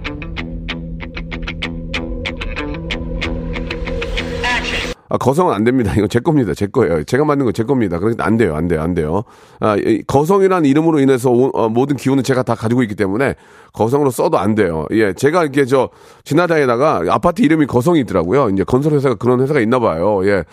아, 5.11 5.19
거성은 5.19 5.53
안 5.53 5.65
됩니다. 5.65 5.93
이거 5.99 6.07
제 6.07 6.21
겁니다. 6.21 6.55
제 6.55 6.67
거예요. 6.69 7.03
제가 7.03 7.25
만든 7.25 7.45
거제 7.45 7.65
겁니다. 7.65 7.99
그러니까 7.99 8.25
안 8.25 8.37
돼요. 8.37 8.55
안 8.55 8.69
돼요. 8.69 8.81
안 8.81 8.95
돼요. 8.95 9.25
아, 9.59 9.77
이 9.77 10.03
거성이라는 10.07 10.69
이름으로 10.69 11.01
인해서 11.01 11.31
오, 11.31 11.51
어, 11.53 11.69
모든 11.69 11.97
기운은 11.97 12.23
제가 12.23 12.45
다 12.45 12.55
가지고 12.55 12.83
있기 12.85 12.95
때문에 12.95 13.35
거성으로 13.73 14.11
써도 14.11 14.39
안 14.39 14.55
돼요. 14.55 14.87
예. 14.93 15.13
제가 15.13 15.43
이렇게 15.43 15.65
저 15.65 15.91
지나다니다가 16.25 17.03
아파트 17.09 17.43
이름이 17.43 17.67
거성이 17.67 18.01
있더라고요. 18.01 18.51
이제 18.51 18.63
건설 18.65 18.93
회사가 18.95 19.17
그런 19.17 19.41
회사가 19.41 19.61
있나 19.61 19.81
봐요. 19.81 20.21
예. 20.27 20.45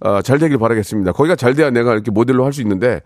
아, 0.00 0.22
잘 0.22 0.38
되길 0.38 0.58
바라겠습니다. 0.58 1.12
거기가 1.12 1.36
잘 1.36 1.54
돼야 1.54 1.70
내가 1.70 1.92
이렇게 1.92 2.10
모델로 2.10 2.44
할 2.44 2.52
수 2.52 2.62
있는데 2.62 3.02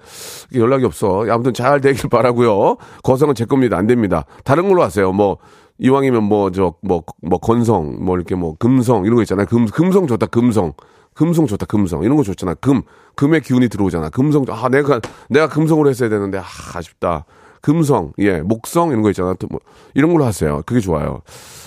연락이 0.55 0.85
없어. 0.85 1.27
아무튼 1.29 1.53
잘 1.53 1.81
되길 1.81 2.09
바라고요. 2.09 2.77
거성은 3.03 3.35
제 3.35 3.45
겁니다. 3.47 3.77
안 3.77 3.89
됩니다. 3.89 4.27
다른 4.45 4.69
걸로 4.69 4.83
하세요. 4.85 5.13
뭐 5.13 5.39
이왕이면 5.81 6.23
뭐 6.25 6.51
저 6.53 6.75
뭐 6.83 7.03
뭐 7.23 7.39
건성 7.39 7.97
뭐 8.05 8.15
이렇게 8.17 8.35
뭐 8.37 8.55
금성 8.59 9.05
이런 9.07 9.17
거 9.17 9.23
있잖아요. 9.23 9.47
금 9.47 9.67
금성 9.67 10.07
좋다. 10.07 10.27
금성. 10.27 10.73
금성 11.15 11.47
좋다, 11.47 11.67
금성. 11.67 12.03
이런 12.03 12.17
거 12.17 12.23
좋잖아. 12.23 12.55
금, 12.55 12.83
금의 13.15 13.41
기운이 13.43 13.69
들어오잖아. 13.69 14.11
금성, 14.11 14.45
아, 14.49 14.69
내가, 14.69 15.01
내가 15.29 15.49
금성으로 15.49 15.89
했어야 15.91 16.09
되는데, 16.09 16.39
아, 16.39 16.45
아쉽다. 16.75 17.25
금성, 17.61 18.13
예, 18.19 18.41
목성, 18.41 18.91
이런 18.91 19.03
거 19.03 19.11
있잖아. 19.11 19.35
또 19.35 19.47
뭐, 19.51 19.61
이런 19.95 20.13
걸로 20.13 20.25
하세요. 20.25 20.63
그게 20.65 20.81
좋아요. 20.81 21.21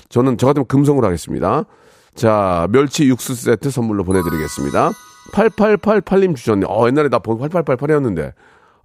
저는, 0.10 0.38
저 0.38 0.48
같으면 0.48 0.66
금성으로 0.68 1.06
하겠습니다. 1.06 1.66
자, 2.16 2.68
멸치 2.72 3.08
육수 3.08 3.36
세트 3.36 3.70
선물로 3.70 4.04
보내드리겠습니다. 4.04 4.92
8888님 5.34 6.36
주셨네. 6.36 6.66
어, 6.68 6.88
옛날에 6.88 7.10
나 7.10 7.20
번호 7.20 7.48
8888이었는데. 7.48 8.34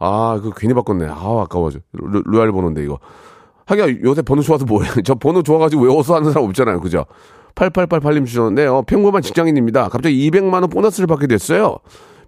아, 0.00 0.38
그 0.43 0.53
괜히 0.57 0.75
바꿨네. 0.75 1.07
아, 1.07 1.43
아까워. 1.43 1.71
루, 1.93 2.23
루알 2.25 2.53
번호인데, 2.53 2.85
이거. 2.85 2.99
하긴 3.69 4.00
요새 4.03 4.23
번호 4.23 4.43
좋아서 4.43 4.65
뭐해. 4.65 4.88
저 5.05 5.15
번호 5.15 5.43
좋아가지고 5.43 5.83
외워서 5.83 6.15
하는 6.17 6.33
사람 6.33 6.49
없잖아요. 6.49 6.81
그죠? 6.81 7.05
8888님 7.59 8.25
주셨는데요. 8.27 8.83
평범한 8.83 9.21
직장인입니다. 9.23 9.88
갑자기 9.88 10.31
200만원 10.31 10.71
보너스를 10.71 11.07
받게 11.09 11.27
됐어요. 11.27 11.79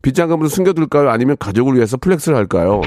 비상금으로 0.03 0.49
숨겨둘까요? 0.49 1.09
아니면 1.11 1.37
가족을 1.39 1.77
위해서 1.77 1.97
flex를 1.97 2.37
할까요? 2.37 2.81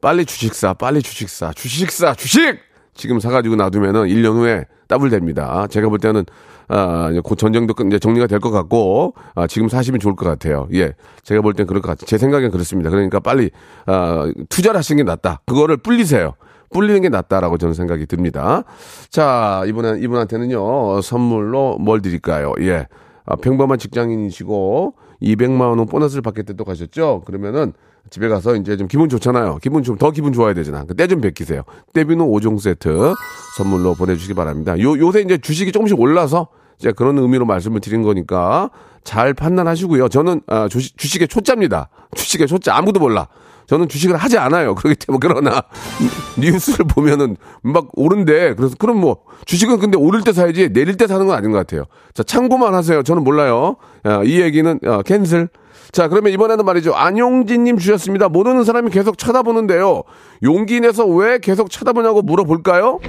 빨리 0.00 0.24
주식사, 0.24 0.74
빨리 0.74 1.02
주식사, 1.02 1.52
주식사, 1.54 2.14
주식! 2.14 2.58
지금 2.94 3.18
사가지고 3.20 3.56
놔두면은 3.56 4.04
1년 4.06 4.34
후에 4.34 4.64
더블 4.88 5.10
됩니다. 5.10 5.66
제가 5.70 5.88
볼 5.88 5.98
때는, 5.98 6.24
아, 6.68 7.10
곧 7.22 7.36
전쟁도 7.36 7.74
끝- 7.74 7.86
이제 7.86 7.98
정리가 7.98 8.26
될 8.26 8.40
것 8.40 8.50
같고, 8.50 9.14
아, 9.34 9.46
지금 9.46 9.68
사시면 9.68 10.00
좋을 10.00 10.16
것 10.16 10.24
같아요. 10.26 10.68
예. 10.74 10.94
제가 11.22 11.40
볼 11.42 11.54
땐 11.54 11.66
그럴 11.66 11.80
것 11.82 11.88
같아요. 11.88 12.06
제 12.06 12.18
생각엔 12.18 12.50
그렇습니다. 12.50 12.90
그러니까 12.90 13.20
빨리, 13.20 13.50
아, 13.86 14.30
투자를 14.48 14.78
하시는 14.78 14.96
게 14.96 15.02
낫다. 15.08 15.40
그거를 15.46 15.76
불리세요. 15.78 16.34
불리는 16.70 17.00
게 17.02 17.08
낫다라고 17.08 17.58
저는 17.58 17.74
생각이 17.74 18.06
듭니다. 18.06 18.64
자, 19.10 19.62
이분한, 19.66 20.02
이분한테는요, 20.02 21.00
선물로 21.00 21.78
뭘 21.78 22.02
드릴까요? 22.02 22.52
예. 22.60 22.86
아, 23.26 23.36
평범한 23.36 23.78
직장인이시고, 23.78 24.94
200만원 25.22 25.90
보너스를 25.90 26.22
받겠다고 26.22 26.64
가셨죠? 26.64 27.22
그러면은, 27.26 27.72
집에 28.10 28.28
가서 28.28 28.54
이제 28.56 28.76
좀 28.76 28.88
기분 28.88 29.08
좋잖아요. 29.10 29.58
기분 29.60 29.82
좀 29.82 29.98
더 29.98 30.10
기분 30.10 30.32
좋아야 30.32 30.54
되잖아. 30.54 30.84
때좀 30.96 31.20
베끼세요. 31.20 31.62
떼비노 31.92 32.26
5종 32.30 32.58
세트 32.58 33.12
선물로 33.58 33.94
보내주시기 33.96 34.32
바랍니다. 34.32 34.78
요 34.80 34.96
요새 34.98 35.20
이제 35.20 35.36
주식이 35.36 35.72
조금씩 35.72 36.00
올라서 36.00 36.48
이제 36.78 36.90
그런 36.92 37.18
의미로 37.18 37.44
말씀을 37.44 37.80
드린 37.80 38.02
거니까 38.02 38.70
잘 39.04 39.34
판단하시고요. 39.34 40.08
저는 40.08 40.40
아, 40.46 40.68
주식, 40.68 40.96
주식의 40.96 41.28
초짜입니다. 41.28 41.90
주식의 42.14 42.46
초짜 42.46 42.76
아무도 42.76 42.98
몰라. 42.98 43.28
저는 43.68 43.88
주식을 43.88 44.16
하지 44.16 44.38
않아요. 44.38 44.74
그렇기 44.74 44.96
때문에 45.06 45.18
그러나 45.20 45.62
뉴스를 46.40 46.86
보면은 46.86 47.36
막 47.62 47.88
오른데 47.92 48.54
그래서 48.54 48.74
그럼 48.78 48.98
뭐 48.98 49.18
주식은 49.44 49.78
근데 49.78 49.96
오를 49.98 50.22
때 50.22 50.32
사야지 50.32 50.72
내릴 50.72 50.96
때 50.96 51.06
사는 51.06 51.24
건 51.26 51.36
아닌 51.36 51.52
것 51.52 51.58
같아요. 51.58 51.84
자 52.14 52.22
참고만 52.22 52.74
하세요. 52.74 53.02
저는 53.02 53.22
몰라요. 53.24 53.76
아, 54.04 54.22
이 54.24 54.40
얘기는 54.40 54.80
아, 54.86 55.02
캔슬. 55.02 55.48
자, 55.90 56.06
그러면 56.08 56.32
이번에는 56.34 56.66
말이죠. 56.66 56.92
안용진님 56.94 57.78
주셨습니다. 57.78 58.28
모르는 58.28 58.64
사람이 58.64 58.90
계속 58.90 59.16
쳐다보는데요. 59.16 60.02
용기 60.42 60.80
내서 60.80 61.06
왜 61.06 61.38
계속 61.38 61.70
쳐다보냐고 61.70 62.20
물어볼까요? 62.20 63.00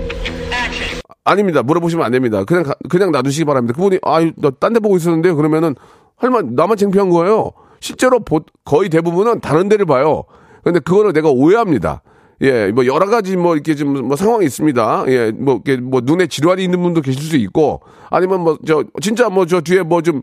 아닙니다. 1.25 1.61
물어보시면 1.61 2.05
안 2.05 2.13
됩니다. 2.13 2.45
그냥, 2.45 2.63
가- 2.63 2.75
그냥 2.89 3.11
놔두시기 3.11 3.43
바랍니다. 3.43 3.75
그분이, 3.75 3.99
아유, 4.03 4.31
딴데 4.61 4.79
보고 4.79 4.95
있었는데요. 4.95 5.35
그러면은, 5.35 5.75
할만, 6.15 6.55
나만 6.55 6.77
창피한 6.77 7.09
거예요. 7.09 7.51
실제로 7.81 8.19
보- 8.21 8.41
거의 8.63 8.87
대부분은 8.89 9.41
다른 9.41 9.67
데를 9.67 9.85
봐요. 9.85 10.23
근데 10.71 10.79
그거를 10.79 11.13
내가 11.13 11.29
오해합니다. 11.29 12.01
예, 12.41 12.71
뭐 12.71 12.85
여러 12.85 13.05
가지 13.07 13.35
뭐 13.35 13.55
이렇게 13.55 13.75
좀뭐 13.75 14.15
상황이 14.15 14.45
있습니다. 14.45 15.03
예, 15.09 15.31
뭐 15.31 15.61
이렇게 15.65 15.81
뭐 15.81 16.01
눈에 16.03 16.27
질환이 16.27 16.63
있는 16.63 16.81
분도 16.81 17.01
계실 17.01 17.21
수 17.21 17.35
있고 17.35 17.81
아니면 18.09 18.41
뭐 18.43 18.57
저 18.65 18.83
진짜 19.01 19.27
뭐 19.29 19.45
저 19.45 19.61
뒤에 19.61 19.83
뭐 19.83 20.01
좀 20.01 20.21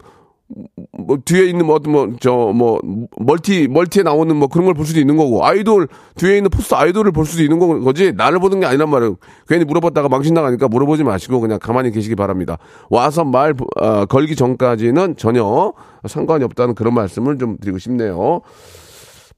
뭐 0.96 1.18
뒤에 1.24 1.46
있는 1.46 1.66
뭐 1.66 1.74
어떤 1.74 1.92
뭐 1.92 2.06
저 2.20 2.52
뭐 2.54 2.80
멀티 3.18 3.66
멀티에 3.68 4.04
나오는 4.04 4.34
뭐 4.36 4.46
그런 4.46 4.64
걸 4.66 4.74
볼 4.74 4.86
수도 4.86 5.00
있는 5.00 5.16
거고 5.16 5.44
아이돌 5.44 5.88
뒤에 6.14 6.36
있는 6.36 6.50
포스터 6.50 6.76
아이돌을 6.76 7.10
볼 7.10 7.26
수도 7.26 7.42
있는 7.42 7.58
거- 7.58 7.80
거지 7.80 8.12
나를 8.12 8.38
보는 8.38 8.60
게 8.60 8.66
아니란 8.66 8.88
말이에요. 8.88 9.16
괜히 9.48 9.64
물어봤다가 9.64 10.08
망신 10.08 10.34
나가니까 10.34 10.68
물어보지 10.68 11.02
마시고 11.02 11.40
그냥 11.40 11.58
가만히 11.60 11.90
계시기 11.90 12.14
바랍니다. 12.14 12.58
와서 12.90 13.24
말 13.24 13.54
어, 13.80 14.06
걸기 14.06 14.36
전까지는 14.36 15.16
전혀 15.16 15.72
상관이 16.06 16.44
없다는 16.44 16.76
그런 16.76 16.94
말씀을 16.94 17.38
좀 17.38 17.56
드리고 17.60 17.78
싶네요. 17.78 18.40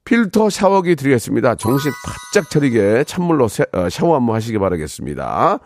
필터 0.05 0.49
샤워기 0.49 0.95
드리겠습니다. 0.95 1.55
정신 1.55 1.91
바짝 2.05 2.49
차리게 2.49 3.03
찬물로 3.05 3.47
세- 3.47 3.65
어, 3.73 3.89
샤워 3.89 4.15
한번 4.15 4.35
하시기 4.35 4.57
바라겠습니다. 4.57 5.59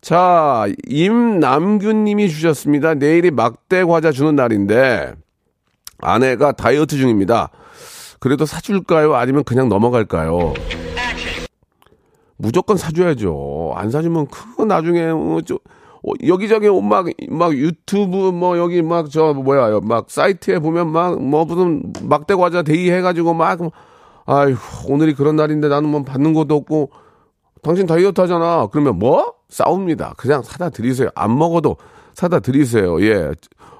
자, 0.00 0.66
임남균 0.86 2.04
님이 2.04 2.28
주셨습니다. 2.28 2.94
내일이 2.94 3.30
막대 3.30 3.84
과자 3.84 4.12
주는 4.12 4.36
날인데, 4.36 5.14
아내가 5.98 6.52
다이어트 6.52 6.96
중입니다. 6.96 7.48
그래도 8.20 8.46
사줄까요? 8.46 9.14
아니면 9.14 9.44
그냥 9.44 9.68
넘어갈까요? 9.68 10.54
무조건 12.36 12.76
사줘야죠. 12.76 13.72
안 13.76 13.90
사주면 13.90 14.26
그 14.28 14.62
나중에 14.62 15.04
어, 15.04 15.40
저, 15.46 15.54
어, 15.54 15.58
여기저기 16.26 16.68
막, 16.68 17.06
막 17.30 17.52
유튜브 17.54 18.30
뭐 18.30 18.58
여기 18.58 18.82
막 18.82 19.08
저 19.10 19.32
뭐야 19.32 19.80
막 19.82 20.10
사이트에 20.10 20.58
보면 20.58 20.90
막 20.90 21.18
뭐 21.18 21.44
무슨 21.44 21.92
막대 22.02 22.34
과자 22.34 22.62
대의 22.62 22.90
해가지고 22.90 23.34
막 23.34 23.58
아휴 24.26 24.56
오늘이 24.88 25.14
그런 25.14 25.36
날인데 25.36 25.68
나는 25.68 25.88
뭐 25.88 26.02
받는 26.02 26.34
것도 26.34 26.54
없고 26.54 26.90
당신 27.62 27.86
다이어트 27.86 28.20
하잖아. 28.20 28.68
그러면 28.70 28.98
뭐? 28.98 29.34
싸웁니다. 29.48 30.14
그냥 30.18 30.42
사다 30.42 30.70
드리세요. 30.70 31.08
안 31.14 31.36
먹어도 31.38 31.76
사다 32.12 32.40
드리세요. 32.40 33.00
예. 33.02 33.30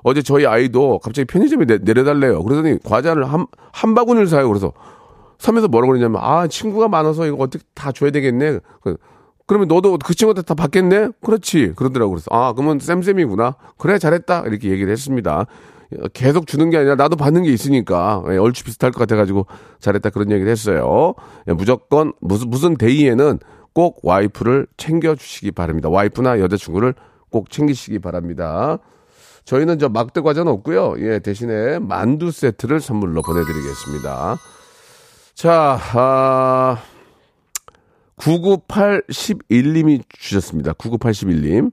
어제 0.03 0.23
저희 0.23 0.47
아이도 0.47 0.99
갑자기 1.01 1.27
편의점에 1.27 1.67
내, 1.67 1.79
내려달래요. 1.79 2.43
그러더니 2.43 2.79
과자를 2.83 3.31
한, 3.31 3.47
한 3.73 3.95
바구니를 3.95 4.27
사요. 4.27 4.49
그래서 4.49 4.73
사면서 5.39 5.69
뭐라고 5.69 5.93
그러냐면, 5.93 6.21
아, 6.23 6.47
친구가 6.47 6.89
많아서 6.89 7.27
이거 7.27 7.37
어떻게 7.41 7.65
다 7.75 7.93
줘야 7.93 8.11
되겠네. 8.11 8.61
그, 8.83 8.97
그러면 9.47 9.69
너도 9.69 9.99
그 9.99 10.15
친구한테 10.15 10.43
다 10.43 10.55
받겠네? 10.55 11.11
그렇지. 11.23 11.73
그러더라고. 11.77 12.13
그래서, 12.13 12.27
아, 12.31 12.53
그러면 12.55 12.79
쌤쌤이구나. 12.79 13.57
그래, 13.77 13.99
잘했다. 13.99 14.45
이렇게 14.47 14.71
얘기를 14.71 14.91
했습니다. 14.91 15.47
계속 16.13 16.47
주는 16.47 16.71
게 16.71 16.79
아니라 16.79 16.95
나도 16.97 17.17
받는 17.17 17.45
게 17.45 17.53
있으니까 17.53 18.23
예, 18.29 18.37
얼추 18.37 18.65
비슷할 18.65 18.91
것 18.93 19.01
같아가지고 19.01 19.47
잘했다 19.81 20.11
그런 20.11 20.31
얘기를 20.31 20.51
했어요. 20.51 21.15
예, 21.49 21.53
무조건 21.53 22.13
무슨 22.21 22.51
무슨 22.51 22.77
데이에는 22.77 23.39
꼭 23.73 24.01
와이프를 24.03 24.67
챙겨 24.77 25.15
주시기 25.15 25.53
바랍니다. 25.53 25.89
와이프나 25.89 26.41
여자친구를 26.41 26.95
꼭 27.31 27.51
챙기시기 27.51 27.99
바랍니다. 27.99 28.79
저희는 29.45 29.79
저 29.79 29.89
막대 29.89 30.21
과자는 30.21 30.51
없고요. 30.53 30.95
예, 30.99 31.19
대신에 31.19 31.79
만두 31.79 32.31
세트를 32.31 32.81
선물로 32.81 33.23
보내드리겠습니다. 33.23 34.37
자, 35.35 35.79
아, 35.95 36.79
99811님이 38.17 40.03
주셨습니다. 40.09 40.73
99811님. 40.73 41.73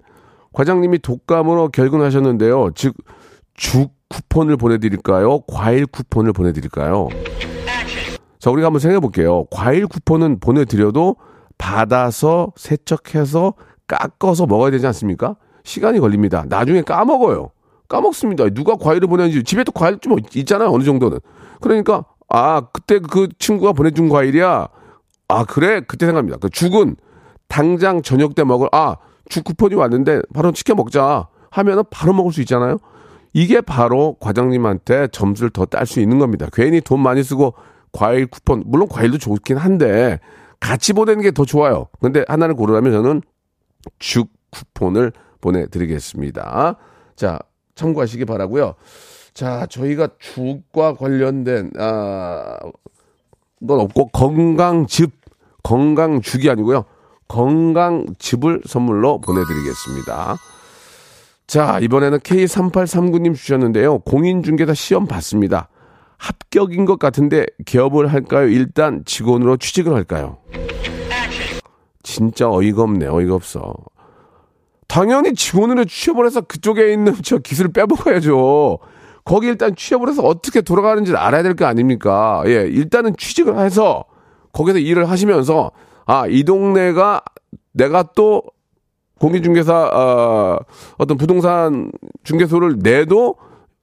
과장님이 0.54 1.00
독감으로 1.00 1.70
결근하셨는데요. 1.70 2.72
즉, 2.76 2.96
죽 3.54 3.94
쿠폰을 4.10 4.58
보내드릴까요? 4.58 5.40
과일 5.48 5.86
쿠폰을 5.86 6.34
보내드릴까요? 6.34 7.08
자, 8.40 8.50
우리가 8.50 8.68
한번 8.68 8.80
생각해 8.80 9.00
볼게요. 9.00 9.46
과일 9.52 9.88
쿠폰은 9.88 10.40
보내드려도 10.40 11.16
받아서 11.58 12.52
세척해서 12.58 13.54
깎아서 13.88 14.48
먹어야 14.48 14.72
되지 14.72 14.86
않습니까? 14.88 15.36
시간이 15.64 16.00
걸립니다. 16.00 16.44
나중에 16.50 16.82
까먹어요. 16.82 17.52
까먹습니다. 17.88 18.50
누가 18.50 18.76
과일을 18.76 19.08
보내는지 19.08 19.44
집에 19.44 19.64
또 19.64 19.72
과일 19.72 20.00
좀 20.00 20.18
있잖아요. 20.36 20.72
어느 20.72 20.84
정도는. 20.84 21.20
그러니까 21.60 22.06
아 22.30 22.62
그때 22.74 23.00
그 23.00 23.28
친구가 23.38 23.74
보내준 23.74 24.10
과일이야. 24.10 24.68
아 25.32 25.46
그래 25.46 25.82
그때 25.82 26.06
생각합니다. 26.06 26.38
그 26.38 26.50
죽은 26.50 26.96
당장 27.48 28.02
저녁 28.02 28.36
때 28.36 28.44
먹을 28.44 28.68
아 28.72 28.98
죽 29.30 29.46
쿠폰이 29.46 29.76
왔는데 29.76 30.24
바로 30.34 30.52
시켜 30.54 30.76
먹자 30.76 31.28
하면은 31.52 31.84
바로 31.90 32.12
먹을 32.12 32.34
수 32.34 32.42
있잖아요. 32.42 32.78
이게 33.34 33.62
바로 33.62 34.18
과장님한테 34.20 35.08
점수를 35.14 35.52
더 35.52 35.66
딸 35.66 35.86
수 35.86 36.02
있는 36.02 36.20
겁니다. 36.20 36.48
괜히 36.52 36.82
돈 36.82 37.00
많이 37.00 37.24
쓰고 37.24 37.54
과일 37.94 38.26
쿠폰, 38.28 38.64
물론 38.66 38.90
과일도 38.90 39.20
좋긴 39.20 39.56
한데 39.56 40.20
같이 40.60 40.92
보내는 40.92 41.22
게 41.22 41.32
더 41.32 41.46
좋아요. 41.46 41.88
근데 42.02 42.26
하나를 42.28 42.56
고르라면 42.56 42.92
저는 42.92 43.22
죽 44.00 44.30
쿠폰을 44.50 45.14
보내드리겠습니다. 45.40 46.76
자, 47.16 47.40
참고하시기 47.76 48.26
바라고요. 48.26 48.76
자, 49.34 49.66
저희가 49.68 50.10
죽과 50.20 50.96
관련된 50.96 51.72
아, 51.80 52.58
건 53.66 53.80
없고 53.80 54.08
건강즙, 54.10 55.21
건강죽이 55.64 56.50
아니고요. 56.50 56.86
건강즙을 57.28 58.62
선물로 58.66 59.22
보내드리겠습니다. 59.22 60.36
자, 61.48 61.80
이번에는 61.82 62.20
K3839님 62.20 63.36
주셨는데요. 63.36 64.00
공인중개사 64.00 64.74
시험 64.74 65.06
봤습니다. 65.06 65.70
합격인 66.18 66.86
것 66.86 67.00
같은데 67.00 67.46
기업을 67.66 68.08
할까요? 68.08 68.48
일단 68.48 69.04
직원으로 69.06 69.58
취직을 69.58 69.94
할까요? 69.94 70.38
진짜 72.04 72.50
어이가 72.50 72.84
없네, 72.84 73.08
어이가 73.08 73.34
없어. 73.36 73.74
당연히 74.88 75.34
직원으로 75.34 75.86
취업을 75.86 76.26
해서 76.26 76.42
그쪽에 76.42 76.92
있는 76.92 77.16
저 77.24 77.38
기술을 77.38 77.72
빼먹어야죠. 77.72 78.80
거기 79.24 79.48
일단 79.48 79.76
취업을 79.76 80.10
해서 80.10 80.22
어떻게 80.24 80.62
돌아가는지 80.62 81.16
알아야 81.16 81.44
될 81.44 81.56
거 81.56 81.66
아닙니까? 81.66 82.44
예, 82.48 82.68
일단은 82.68 83.16
취직을 83.18 83.58
해서 83.60 84.04
거기서 84.54 84.80
일을 84.80 85.10
하시면서 85.10 85.72
아, 86.06 86.28
이 86.28 86.44
동네가 86.44 87.22
내가 87.74 88.04
또 88.16 88.44
공인중개사 89.20 89.92
어, 89.94 90.58
어떤 90.98 91.18
부동산 91.18 91.92
중개소를 92.24 92.80
내도 92.80 93.36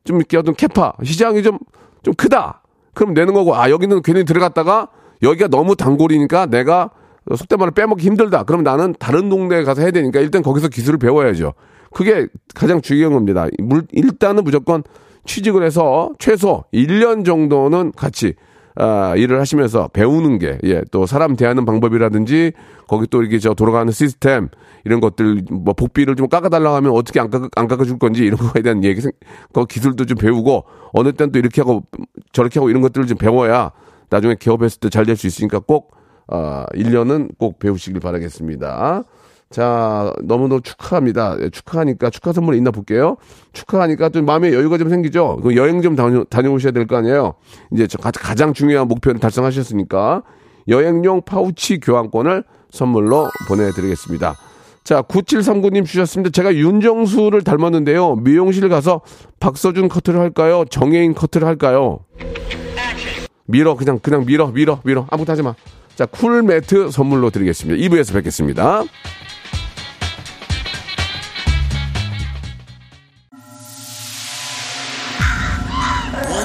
좀 0.04 0.16
이렇게 0.16 0.36
어떤 0.36 0.54
캐파 0.54 0.94
시장이 1.02 1.42
좀 1.42 1.58
좀 2.02 2.14
크다. 2.14 2.62
그럼 2.94 3.14
내는 3.14 3.34
거고 3.34 3.54
아 3.54 3.70
여기는 3.70 4.02
괜히 4.02 4.24
들어갔다가 4.24 4.88
여기가 5.22 5.48
너무 5.48 5.76
단골이니까 5.76 6.46
내가 6.46 6.90
속된 7.34 7.58
말을 7.58 7.72
빼먹기 7.72 8.04
힘들다. 8.04 8.44
그럼 8.44 8.62
나는 8.62 8.94
다른 8.98 9.28
동네에 9.28 9.62
가서 9.64 9.82
해야 9.82 9.90
되니까 9.90 10.20
일단 10.20 10.42
거기서 10.42 10.68
기술을 10.68 10.98
배워야죠. 10.98 11.52
그게 11.92 12.26
가장 12.54 12.80
중요한 12.80 13.12
겁니다. 13.12 13.46
물, 13.58 13.86
일단은 13.92 14.44
무조건 14.44 14.82
취직을 15.26 15.62
해서 15.62 16.12
최소 16.18 16.64
1년 16.72 17.24
정도는 17.24 17.92
같이 17.92 18.34
아, 18.80 19.14
일을 19.16 19.40
하시면서 19.40 19.88
배우는 19.88 20.38
게, 20.38 20.58
예, 20.64 20.82
또 20.92 21.04
사람 21.04 21.34
대하는 21.34 21.64
방법이라든지, 21.64 22.52
거기 22.86 23.08
또 23.08 23.20
이렇게 23.22 23.38
저 23.40 23.52
돌아가는 23.54 23.90
시스템, 23.92 24.48
이런 24.84 25.00
것들, 25.00 25.42
뭐 25.50 25.74
복비를 25.74 26.14
좀 26.14 26.28
깎아달라고 26.28 26.76
하면 26.76 26.92
어떻게 26.92 27.18
안, 27.18 27.28
깎아, 27.28 27.48
안 27.56 27.66
깎아줄 27.66 27.98
건지, 27.98 28.24
이런 28.24 28.38
거에 28.38 28.62
대한 28.62 28.84
얘기, 28.84 29.00
그 29.52 29.64
기술도 29.66 30.06
좀 30.06 30.16
배우고, 30.16 30.64
어느 30.92 31.12
땐또 31.12 31.40
이렇게 31.40 31.60
하고, 31.60 31.82
저렇게 32.32 32.60
하고 32.60 32.70
이런 32.70 32.80
것들을 32.82 33.06
좀 33.08 33.18
배워야, 33.18 33.72
나중에 34.10 34.36
기업했을 34.38 34.78
때 34.80 34.88
잘 34.90 35.04
될 35.06 35.16
수 35.16 35.26
있으니까 35.26 35.58
꼭, 35.58 35.96
아, 36.28 36.64
1년은 36.74 37.30
꼭 37.36 37.58
배우시길 37.58 37.98
바라겠습니다. 38.00 39.02
자, 39.50 40.12
너무너무 40.22 40.60
축하합니다. 40.60 41.36
예, 41.40 41.48
축하하니까, 41.48 42.10
축하 42.10 42.32
선물 42.32 42.54
있나 42.56 42.70
볼게요. 42.70 43.16
축하하니까 43.54 44.10
좀 44.10 44.26
마음에 44.26 44.52
여유가 44.52 44.76
좀 44.76 44.90
생기죠? 44.90 45.38
그 45.42 45.56
여행 45.56 45.80
좀 45.80 45.96
다녀, 45.96 46.24
다녀오셔야 46.24 46.72
될 46.72 46.86
거 46.86 46.96
아니에요? 46.96 47.34
이제 47.72 47.86
가장 48.00 48.52
중요한 48.52 48.88
목표를 48.88 49.20
달성하셨으니까, 49.20 50.22
여행용 50.68 51.22
파우치 51.22 51.80
교환권을 51.80 52.44
선물로 52.70 53.28
보내드리겠습니다. 53.48 54.34
자, 54.84 55.02
9739님 55.02 55.86
주셨습니다. 55.86 56.30
제가 56.30 56.54
윤정수를 56.54 57.42
닮았는데요. 57.42 58.16
미용실 58.16 58.68
가서 58.68 59.00
박서준 59.40 59.88
커트를 59.88 60.20
할까요? 60.20 60.64
정혜인 60.68 61.14
커트를 61.14 61.46
할까요? 61.48 62.00
밀어, 63.46 63.76
그냥, 63.76 63.98
그냥 63.98 64.26
밀어, 64.26 64.48
밀어, 64.48 64.80
밀어. 64.84 65.06
아무것도 65.10 65.32
하지 65.32 65.42
마. 65.42 65.54
자, 65.94 66.04
cool 66.06 66.42
매트 66.42 66.90
선물로 66.90 67.30
드리겠습니다. 67.30 67.82
2부에서 67.88 68.12
뵙겠습니다. 68.14 68.82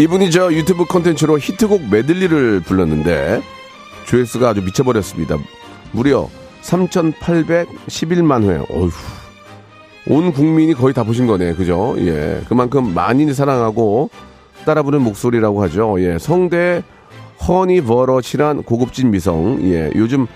이분이 0.00 0.30
저 0.30 0.50
유튜브 0.54 0.86
콘텐츠로 0.86 1.38
히트곡 1.38 1.90
메들리를 1.90 2.60
불렀는데 2.60 3.42
조회수가 4.06 4.48
아주 4.48 4.62
미쳐버렸습니다. 4.62 5.36
무려 5.92 6.26
3,811만 6.62 8.44
회. 8.44 8.56
어휴. 8.70 8.90
온 10.08 10.32
국민이 10.32 10.72
거의 10.72 10.94
다 10.94 11.04
보신 11.04 11.26
거네. 11.26 11.52
그죠? 11.52 11.94
예. 11.98 12.40
그만큼 12.48 12.94
많이 12.94 13.30
사랑하고 13.34 14.08
따라 14.64 14.82
부르는 14.82 15.04
목소리라고 15.04 15.62
하죠. 15.64 15.96
예. 15.98 16.16
성대 16.18 16.82
honey 17.46 17.82
버터 17.82 18.22
칠한 18.22 18.62
고급진 18.62 19.10
미성. 19.10 19.58
예. 19.64 19.90
요즘 19.96 20.26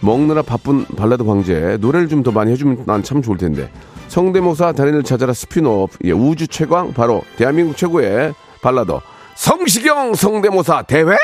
먹느라 0.00 0.40
바쁜 0.40 0.86
발라드 0.86 1.24
황제 1.24 1.76
노래를 1.78 2.08
좀 2.08 2.22
더 2.22 2.30
많이 2.32 2.52
해주면 2.52 2.84
난 2.86 3.02
참 3.02 3.20
좋을 3.20 3.36
텐데. 3.36 3.70
성대모사 4.08 4.72
달인을 4.72 5.02
찾아라 5.02 5.34
스피노프. 5.34 5.98
예. 6.04 6.12
우주 6.12 6.46
최강 6.46 6.94
바로 6.94 7.20
대한민국 7.36 7.76
최고의 7.76 8.32
발라더 8.62 9.00
성시경 9.36 10.14
성대모사 10.14 10.82
대회. 10.82 11.16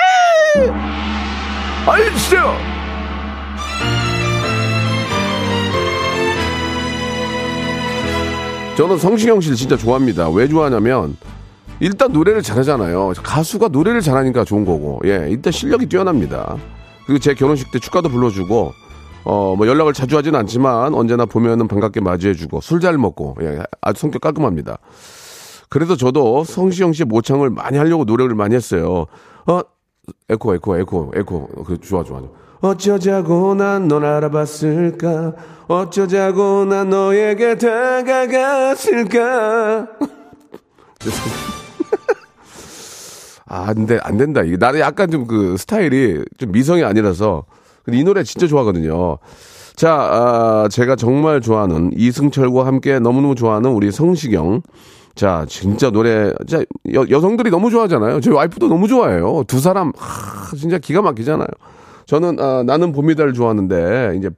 알겠어요. 1.87 2.55
저는 8.77 8.99
성시경 8.99 9.41
씨를 9.41 9.57
진짜 9.57 9.77
좋아합니다. 9.77 10.29
왜 10.31 10.47
좋아하냐면 10.49 11.17
일단 11.81 12.13
노래를 12.13 12.43
잘하잖아요. 12.43 13.13
가수가 13.23 13.69
노래를 13.69 14.01
잘하니까 14.01 14.45
좋은 14.45 14.65
거고, 14.65 15.01
예, 15.05 15.27
일단 15.29 15.53
실력이 15.53 15.87
뛰어납니다. 15.87 16.57
그리고 17.07 17.19
제 17.19 17.35
결혼식 17.35 17.71
때 17.71 17.79
축가도 17.79 18.09
불러주고, 18.09 18.73
어, 19.25 19.55
뭐 19.57 19.67
연락을 19.67 19.93
자주 19.93 20.17
하진 20.17 20.35
않지만 20.35 20.95
언제나 20.95 21.25
보면은 21.27 21.69
반갑게 21.69 22.01
맞이해주고 22.01 22.61
술 22.61 22.81
잘 22.81 22.97
먹고, 22.99 23.37
예, 23.43 23.61
아주 23.81 24.01
성격 24.01 24.21
깔끔합니다. 24.23 24.79
그래서 25.69 25.97
저도 25.97 26.45
성시경 26.45 26.93
씨의 26.93 27.07
모창을 27.07 27.51
많이 27.51 27.79
하려고 27.79 28.05
노력을 28.05 28.33
많이 28.35 28.55
했어요. 28.55 29.07
어, 29.47 29.61
에코, 30.29 30.55
에코, 30.55 30.77
에코, 30.79 31.13
에코. 31.15 31.47
그, 31.65 31.79
좋아, 31.81 32.05
좋아. 32.05 32.21
좋아. 32.21 32.29
어쩌자고 32.61 33.55
난 33.55 33.87
널 33.89 34.05
알아봤을까? 34.05 35.35
어쩌자고 35.69 36.65
난 36.65 36.91
너에게 36.91 37.57
다가갔을까? 37.59 39.19
아, 43.49 43.73
근데 43.75 43.99
안 44.03 44.17
된다. 44.17 44.43
이게 44.43 44.57
나는 44.57 44.81
약간 44.81 45.11
좀 45.11 45.27
그 45.27 45.57
스타일이 45.57 46.23
좀 46.39 46.53
미성이 46.53 46.85
아니라서. 46.85 47.45
근데 47.85 47.99
이 47.99 48.05
노래 48.05 48.23
진짜 48.25 48.47
좋아하거든요. 48.47 49.19
자, 49.77 49.93
아, 49.93 50.69
제가 50.71 50.97
정말 50.97 51.41
좋아하는 51.41 51.91
이승철과 51.95 52.67
함께 52.67 52.99
너무너무 52.99 53.35
좋아하는 53.35 53.71
우리 53.71 53.93
성시경. 53.93 54.63
자, 55.17 55.45
진짜 55.49 55.91
노래, 55.91 56.33
진짜 56.47 56.65
여, 56.95 57.05
여성들이 57.09 57.51
너무 57.51 57.71
좋아하잖아요. 57.71 58.21
저희 58.21 58.35
와이프도 58.35 58.69
너무 58.69 58.87
좋아해요. 58.87 59.43
두 59.49 59.59
사람, 59.61 59.91
하, 59.97 60.55
진짜 60.57 60.79
기가 60.79 61.01
막히잖아요. 61.03 61.49
저는, 62.05 62.39
아, 62.39 62.63
나는 62.65 62.93
봄이다를 62.93 63.33
좋아하는데, 63.33 64.15
이제, 64.19 64.31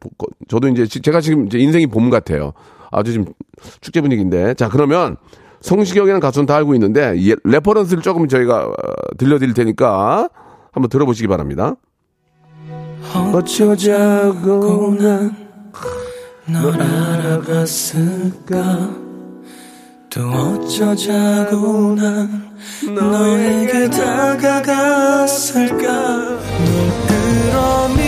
저도 0.46 0.68
이제, 0.68 0.86
지- 0.86 1.02
제가 1.02 1.20
지금 1.20 1.46
이제 1.46 1.58
인생이 1.58 1.88
봄 1.88 2.08
같아요. 2.10 2.52
아주 2.90 3.12
지금 3.12 3.26
축제 3.80 4.00
분위기인데. 4.00 4.54
자, 4.54 4.68
그러면 4.68 5.16
성시경이라는 5.60 6.20
가수는 6.20 6.46
다 6.46 6.54
알고 6.56 6.72
있는데, 6.74 7.14
예, 7.28 7.34
reference를 7.44 8.02
조금 8.02 8.28
저희가 8.28 8.66
어, 8.68 8.72
들려드릴 9.18 9.52
테니까 9.54 10.28
한번 10.72 10.88
들어보시기 10.88 11.26
바랍니다. 11.26 11.74
어쩌자고 13.34 14.94
난널 16.46 16.80
알아봤을까? 16.80 17.68
또 20.18 20.28
어쩌자고 20.32 21.94
난 21.94 22.50
너에게 22.92 23.88
다가갔을까? 23.88 25.86
널 25.86 26.38
끌어미 27.06 28.07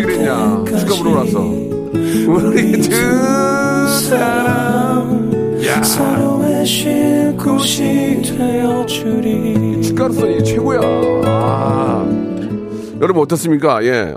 말리지 0.00 0.02
그랬냐? 0.02 0.64
누가 0.64 0.96
물어봤어? 0.96 1.40
우리 1.40 2.80
두 2.80 2.90
사람. 4.08 5.30
야, 5.64 5.82
되어주리 8.22 9.82
숟가루선이 9.82 10.44
최고야. 10.44 10.80
아. 11.24 12.04
여러분 13.00 13.22
어떻습니까? 13.22 13.84
예. 13.84 14.14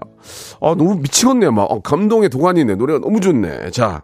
아, 0.62 0.76
너무 0.76 0.96
미치겠네. 0.96 1.50
막, 1.50 1.64
어, 1.64 1.82
감동의 1.82 2.30
도가니네. 2.30 2.76
노래가 2.76 3.00
너무 3.00 3.20
좋네. 3.20 3.72
자, 3.72 4.04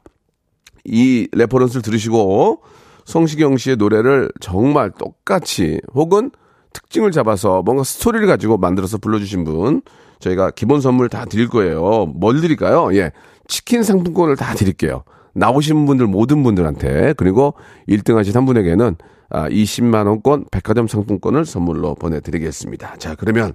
이 0.86 1.28
reference를 1.32 1.82
들으시고, 1.82 2.62
성시경 3.06 3.58
씨의 3.58 3.78
노래를 3.78 4.32
정말 4.40 4.92
똑같이, 4.92 5.80
혹은 5.94 6.32
특징을 6.74 7.12
잡아서 7.12 7.62
뭔가 7.64 7.84
스토리를 7.84 8.28
가지고 8.28 8.58
만들어서 8.58 8.98
불러주신 8.98 9.44
분, 9.44 9.82
저희가 10.20 10.52
기본 10.52 10.82
선물 10.82 11.10
다 11.10 11.26
드릴 11.26 11.48
거예요. 11.48 12.06
뭘 12.08 12.42
드릴까요? 12.42 12.90
예. 12.96 13.12
치킨 13.48 13.84
상품권을 13.84 14.36
다 14.36 14.54
드릴게요. 14.54 15.04
나오신 15.34 15.86
분들 15.86 16.08
모든 16.08 16.44
분들한테 16.44 17.14
그리고 17.18 17.54
1등 17.88 18.16
하신 18.16 18.36
한 18.36 18.46
분에게는 18.46 18.96
아, 19.32 19.48
20만 19.50 20.08
원권 20.08 20.46
백화점 20.52 20.88
상품권을 20.88 21.46
선물로 21.46 21.96
보내드리겠습니다. 21.96 22.98
자 22.98 23.16
그러면 23.16 23.54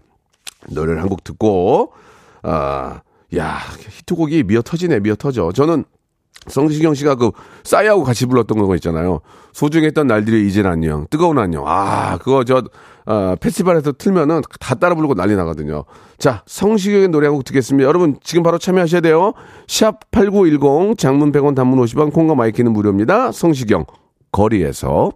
노래를 0.70 1.02
한 1.02 1.08
곡 1.08 1.22
듣고 1.24 1.92
아, 2.42 3.00
야 3.36 3.58
히트곡이 3.90 4.44
미어 4.44 4.62
터지네 4.62 5.00
미어 5.00 5.16
터져. 5.16 5.52
저는 5.52 5.84
성시경 6.48 6.94
씨가 6.94 7.14
그 7.16 7.30
싸이하고 7.64 8.04
같이 8.04 8.26
불렀던 8.26 8.58
거 8.58 8.74
있잖아요. 8.76 9.20
소중했던 9.52 10.06
날들이 10.06 10.46
이젠 10.46 10.66
안녕, 10.66 11.06
뜨거운 11.10 11.38
안녕. 11.38 11.64
아 11.66 12.18
그거 12.18 12.44
저 12.44 12.62
어, 13.06 13.34
페스티벌에서 13.40 13.92
틀면은 13.92 14.40
다 14.60 14.74
따라 14.74 14.94
부르고 14.94 15.14
난리 15.14 15.36
나거든요. 15.36 15.84
자 16.18 16.42
성시경의 16.46 17.08
노래 17.08 17.26
한 17.26 17.34
곡 17.34 17.44
듣겠습니다. 17.44 17.86
여러분 17.86 18.16
지금 18.22 18.42
바로 18.42 18.58
참여하셔야 18.58 19.00
돼요. 19.00 19.32
샵 19.68 20.10
#8910 20.10 20.98
장문 20.98 21.32
100원, 21.32 21.54
단문 21.54 21.78
50원, 21.84 22.12
콩과 22.12 22.34
마이케이는 22.34 22.72
무료입니다. 22.72 23.32
성시경 23.32 23.84
거리에서 24.32 25.12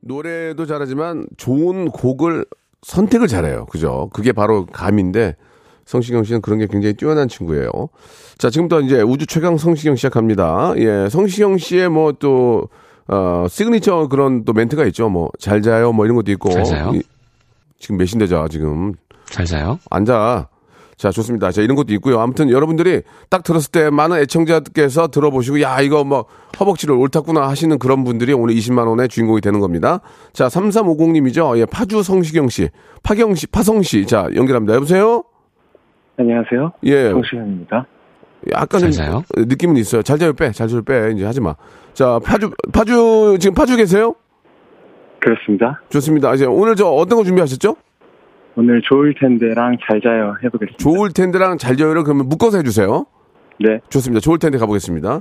노래도 0.00 0.66
잘하지만 0.66 1.26
좋은 1.36 1.90
곡을 1.90 2.44
선택을 2.82 3.26
잘해요. 3.28 3.66
그죠? 3.66 4.08
그게 4.12 4.32
바로 4.32 4.66
감인데 4.66 5.36
성시경 5.88 6.22
씨는 6.22 6.42
그런 6.42 6.58
게 6.58 6.66
굉장히 6.66 6.92
뛰어난 6.92 7.28
친구예요. 7.28 7.70
자, 8.36 8.50
지금부터 8.50 8.82
이제 8.82 9.00
우주 9.00 9.26
최강 9.26 9.56
성시경 9.56 9.96
시작합니다. 9.96 10.74
예, 10.76 11.08
성시경 11.10 11.56
씨의 11.56 11.88
뭐 11.88 12.12
또, 12.12 12.68
어, 13.08 13.46
시그니처 13.48 14.08
그런 14.08 14.44
또 14.44 14.52
멘트가 14.52 14.84
있죠. 14.88 15.08
뭐, 15.08 15.30
잘 15.38 15.62
자요, 15.62 15.92
뭐 15.92 16.04
이런 16.04 16.14
것도 16.16 16.30
있고. 16.32 16.50
잘 16.50 16.62
자요? 16.64 16.92
이- 16.94 17.00
지금 17.78 17.96
몇 17.96 18.04
시인데 18.04 18.26
자, 18.26 18.46
지금. 18.50 18.92
잘 19.30 19.46
자요? 19.46 19.78
앉아. 19.88 20.48
자, 20.98 21.10
좋습니다. 21.10 21.50
자, 21.52 21.62
이런 21.62 21.74
것도 21.74 21.94
있고요. 21.94 22.20
아무튼 22.20 22.50
여러분들이 22.50 23.00
딱 23.30 23.42
들었을 23.42 23.70
때 23.70 23.88
많은 23.88 24.18
애청자께서 24.18 25.08
들어보시고, 25.08 25.62
야, 25.62 25.80
이거 25.80 26.04
뭐 26.04 26.26
허벅지를 26.60 26.96
옳았구나 26.96 27.48
하시는 27.48 27.78
그런 27.78 28.04
분들이 28.04 28.34
오늘 28.34 28.54
20만원의 28.56 29.08
주인공이 29.08 29.40
되는 29.40 29.60
겁니다. 29.60 30.00
자, 30.34 30.48
3350님이죠. 30.48 31.56
예, 31.58 31.64
파주 31.64 32.02
성시경 32.02 32.50
씨, 32.50 32.68
파경 33.02 33.34
씨, 33.36 33.46
파성 33.46 33.80
씨. 33.82 34.04
자, 34.04 34.28
연결합니다. 34.34 34.74
여보세요? 34.74 35.22
안녕하세요. 36.18 36.72
예. 36.84 37.10
잘 37.10 38.90
자요? 38.90 39.22
느낌은 39.36 39.76
있어요. 39.76 40.02
잘 40.02 40.18
자요, 40.18 40.32
빼. 40.32 40.50
잘 40.52 40.68
자요, 40.68 40.82
빼. 40.82 41.10
이제 41.12 41.24
하지 41.24 41.40
마. 41.40 41.54
자, 41.92 42.18
파주, 42.24 42.50
파주, 42.72 43.36
지금 43.40 43.54
파주 43.54 43.76
계세요? 43.76 44.14
그렇습니다. 45.20 45.80
좋습니다. 45.88 46.34
이제 46.34 46.44
오늘 46.46 46.76
저 46.76 46.86
어떤 46.86 47.18
거 47.18 47.24
준비하셨죠? 47.24 47.76
오늘 48.56 48.80
좋을 48.82 49.14
텐데랑 49.14 49.76
잘 49.86 50.00
자요 50.00 50.34
해보겠습니다. 50.42 50.78
좋을 50.78 51.12
텐데랑 51.12 51.58
잘 51.58 51.76
자요를 51.76 52.02
그러면 52.04 52.28
묶어서 52.28 52.58
해주세요. 52.58 53.06
네. 53.60 53.80
좋습니다. 53.88 54.20
좋을 54.20 54.38
텐데 54.38 54.58
가보겠습니다. 54.58 55.20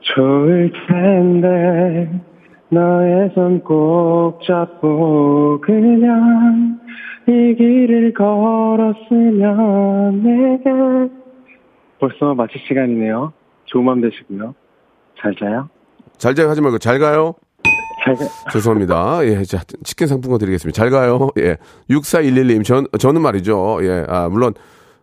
좋을 0.00 0.72
텐데 0.88 2.20
너의 2.70 3.30
손 3.34 3.60
꼭 3.62 4.40
잡고 4.46 5.60
그냥 5.60 6.78
이 7.26 7.54
길을 7.56 8.14
걸었으면 8.14 9.52
내게 10.22 10.70
벌써 11.98 12.34
마칠 12.34 12.60
시간이네요. 12.66 13.32
좋은 13.66 13.84
밤 13.84 14.00
되시고요. 14.00 14.54
잘 15.20 15.34
자요. 15.38 15.68
잘 16.16 16.34
자요 16.34 16.48
하지 16.48 16.60
말고 16.60 16.78
잘 16.78 16.98
가요. 16.98 17.34
잘 18.04 18.14
자. 18.14 18.24
죄송합니다. 18.52 19.20
예, 19.24 19.42
자, 19.44 19.60
치킨 19.84 20.06
상품권 20.06 20.38
드리겠습니다. 20.38 20.76
잘 20.76 20.90
가요. 20.90 21.30
예. 21.38 21.58
6411님, 21.90 22.64
전, 22.64 22.86
저는 22.98 23.20
말이죠. 23.20 23.80
예, 23.82 24.06
아, 24.08 24.28
물론, 24.28 24.54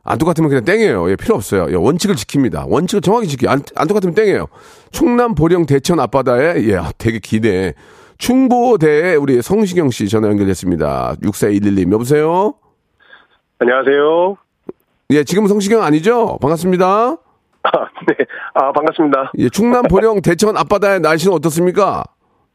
안 0.04 0.18
똑같으면 0.18 0.50
그냥 0.50 0.64
땡이에요. 0.66 1.10
예, 1.12 1.16
필요 1.16 1.36
없어요. 1.36 1.68
예, 1.70 1.76
원칙을 1.76 2.16
지킵니다. 2.16 2.66
원칙을 2.70 3.02
정확히 3.02 3.28
지키, 3.28 3.48
안, 3.48 3.62
안 3.76 3.88
똑같으면 3.88 4.16
땡이에요. 4.16 4.48
충남 4.92 5.36
보령 5.36 5.66
대천 5.66 6.00
앞바다에, 6.00 6.64
예, 6.64 6.76
아, 6.78 6.92
되게 6.98 7.20
기대. 7.20 7.74
충보대에 8.18 9.16
우리 9.16 9.42
성시경 9.42 9.90
씨 9.90 10.08
전화 10.10 10.30
연결됐습니다. 10.30 11.16
6411님, 11.22 11.92
여보세요? 11.92 12.54
안녕하세요. 13.60 14.38
예, 15.12 15.24
지금 15.24 15.48
성시경 15.48 15.84
아니죠? 15.84 16.38
반갑습니다. 16.42 16.86
아, 16.88 17.70
네. 18.08 18.16
아, 18.54 18.72
반갑습니다. 18.72 19.32
예, 19.40 19.50
충남 19.50 19.84
보령 19.84 20.22
대천 20.22 20.56
앞바다의 20.58 21.02
날씨는 21.02 21.34
어떻습니까? 21.36 22.04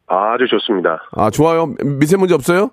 아주 0.07 0.46
좋습니다. 0.49 1.03
아, 1.12 1.31
좋아요. 1.31 1.75
미세먼지 1.85 2.35
없어요? 2.35 2.70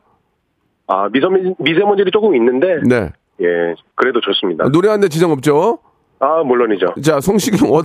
아, 0.87 1.09
미세먼지, 1.11 1.53
미세먼지도 1.59 2.09
조금 2.11 2.35
있는데, 2.35 2.79
네. 2.87 3.11
예, 3.41 3.75
그래도 3.95 4.21
좋습니다. 4.21 4.65
아, 4.65 4.69
노래하는데 4.69 5.09
지장 5.09 5.31
없죠? 5.31 5.79
아, 6.19 6.41
물론이죠. 6.43 6.95
자, 7.03 7.19
성시경, 7.19 7.69
어, 7.73 7.81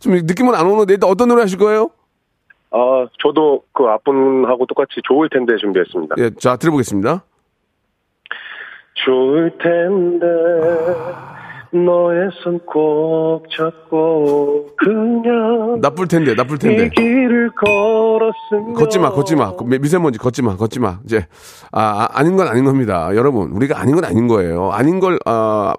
좀 0.00 0.14
느낌은 0.14 0.54
안 0.54 0.66
오는데, 0.66 0.94
일단 0.94 1.10
어떤 1.10 1.28
노래 1.28 1.42
하실 1.42 1.58
거예요? 1.58 1.90
아, 2.70 3.06
저도 3.22 3.62
그 3.72 3.84
앞분하고 3.84 4.66
똑같이 4.66 5.00
좋을 5.04 5.28
텐데 5.28 5.56
준비했습니다. 5.56 6.16
예, 6.18 6.30
자, 6.38 6.56
들어보겠습니다. 6.56 7.22
좋을 8.94 9.56
텐데, 9.58 10.26
너의 11.72 12.30
손 12.42 12.58
꼭 12.66 13.44
잡고, 13.50 14.68
그냥, 14.76 15.80
나쁠 15.80 16.06
텐데, 16.08 16.34
나쁠 16.34 16.56
이 16.56 16.58
텐데. 16.58 16.88
길을 16.90 17.50
걸었으면. 17.54 18.74
걷지 18.74 18.98
마, 18.98 19.10
걷지 19.10 19.36
마. 19.36 19.52
미- 19.64 19.78
미세먼지 19.78 20.18
걷지 20.18 20.42
마, 20.42 20.56
걷지 20.56 20.80
마. 20.80 20.98
이제, 21.04 21.26
아, 21.72 22.08
아, 22.12 22.22
닌 22.22 22.36
건 22.36 22.48
아닌 22.48 22.64
겁니다. 22.64 23.08
여러분, 23.14 23.50
우리가 23.52 23.78
아닌 23.80 23.94
건 23.94 24.04
아닌 24.04 24.26
거예요. 24.28 24.70
아닌 24.70 25.00
걸, 25.00 25.18
아, 25.26 25.74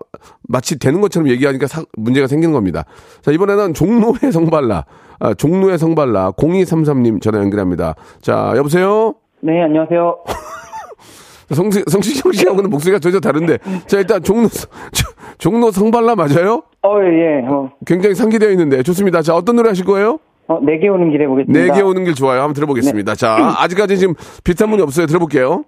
마치 0.47 0.77
되는 0.79 1.01
것처럼 1.01 1.29
얘기하니까 1.29 1.67
사- 1.67 1.83
문제가 1.97 2.27
생기는 2.27 2.53
겁니다. 2.53 2.83
자, 3.21 3.31
이번에는 3.31 3.73
종로의 3.73 4.31
성발라, 4.31 4.85
아, 5.19 5.33
종로의 5.33 5.77
성발라, 5.77 6.31
0233님 6.33 7.21
전화 7.21 7.39
연결합니다. 7.39 7.95
자, 8.21 8.53
여보세요? 8.55 9.15
네, 9.41 9.61
안녕하세요. 9.63 10.17
성, 11.51 11.69
성시경 11.71 12.31
씨하고는 12.33 12.69
목소리가 12.69 12.99
전혀 12.99 13.19
다른데. 13.19 13.57
자, 13.87 13.97
일단 13.99 14.21
종로, 14.23 14.47
저- 14.49 14.67
종로 15.37 15.71
성발라 15.71 16.15
맞아요? 16.15 16.63
어, 16.83 16.97
예, 17.03 17.45
어, 17.47 17.71
굉장히 17.85 18.15
상기되어 18.15 18.49
있는데. 18.51 18.83
좋습니다. 18.83 19.21
자, 19.21 19.35
어떤 19.35 19.55
노래 19.55 19.69
하실 19.69 19.85
거예요? 19.85 20.19
어, 20.47 20.59
내게 20.61 20.87
오는 20.87 21.09
길에 21.11 21.27
보겠습니다. 21.27 21.59
네개 21.59 21.81
오는 21.81 22.03
길 22.05 22.15
좋아요. 22.15 22.39
한번 22.41 22.53
들어보겠습니다. 22.53 23.15
자, 23.15 23.55
아직까지 23.59 23.97
지금 23.97 24.13
비슷한 24.43 24.69
분이 24.69 24.81
없어요. 24.81 25.05
들어볼게요. 25.05 25.65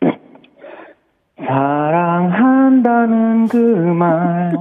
사랑한다는 2.18 3.48
그 3.48 3.56
말 3.56 4.52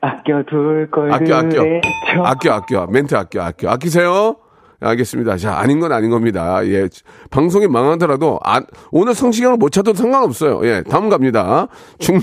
아껴둘 0.00 0.88
걸 0.90 1.12
아껴, 1.12 1.36
아껴. 1.36 1.62
그랬죠. 1.62 1.88
아껴, 2.24 2.52
아껴. 2.52 2.86
멘트 2.86 3.14
아껴, 3.16 3.42
아껴. 3.42 3.70
아끼세요? 3.70 4.36
알겠습니다. 4.80 5.36
자, 5.36 5.54
아닌 5.58 5.80
건 5.80 5.92
아닌 5.92 6.10
겁니다. 6.10 6.64
예. 6.66 6.88
방송이 7.30 7.66
망하더라도, 7.66 8.38
아, 8.44 8.60
오늘 8.90 9.14
성시경을 9.14 9.56
못 9.56 9.70
찾아도 9.70 9.94
상관없어요. 9.96 10.60
예. 10.64 10.82
다음 10.88 11.08
갑니다. 11.08 11.68
중, 11.98 12.20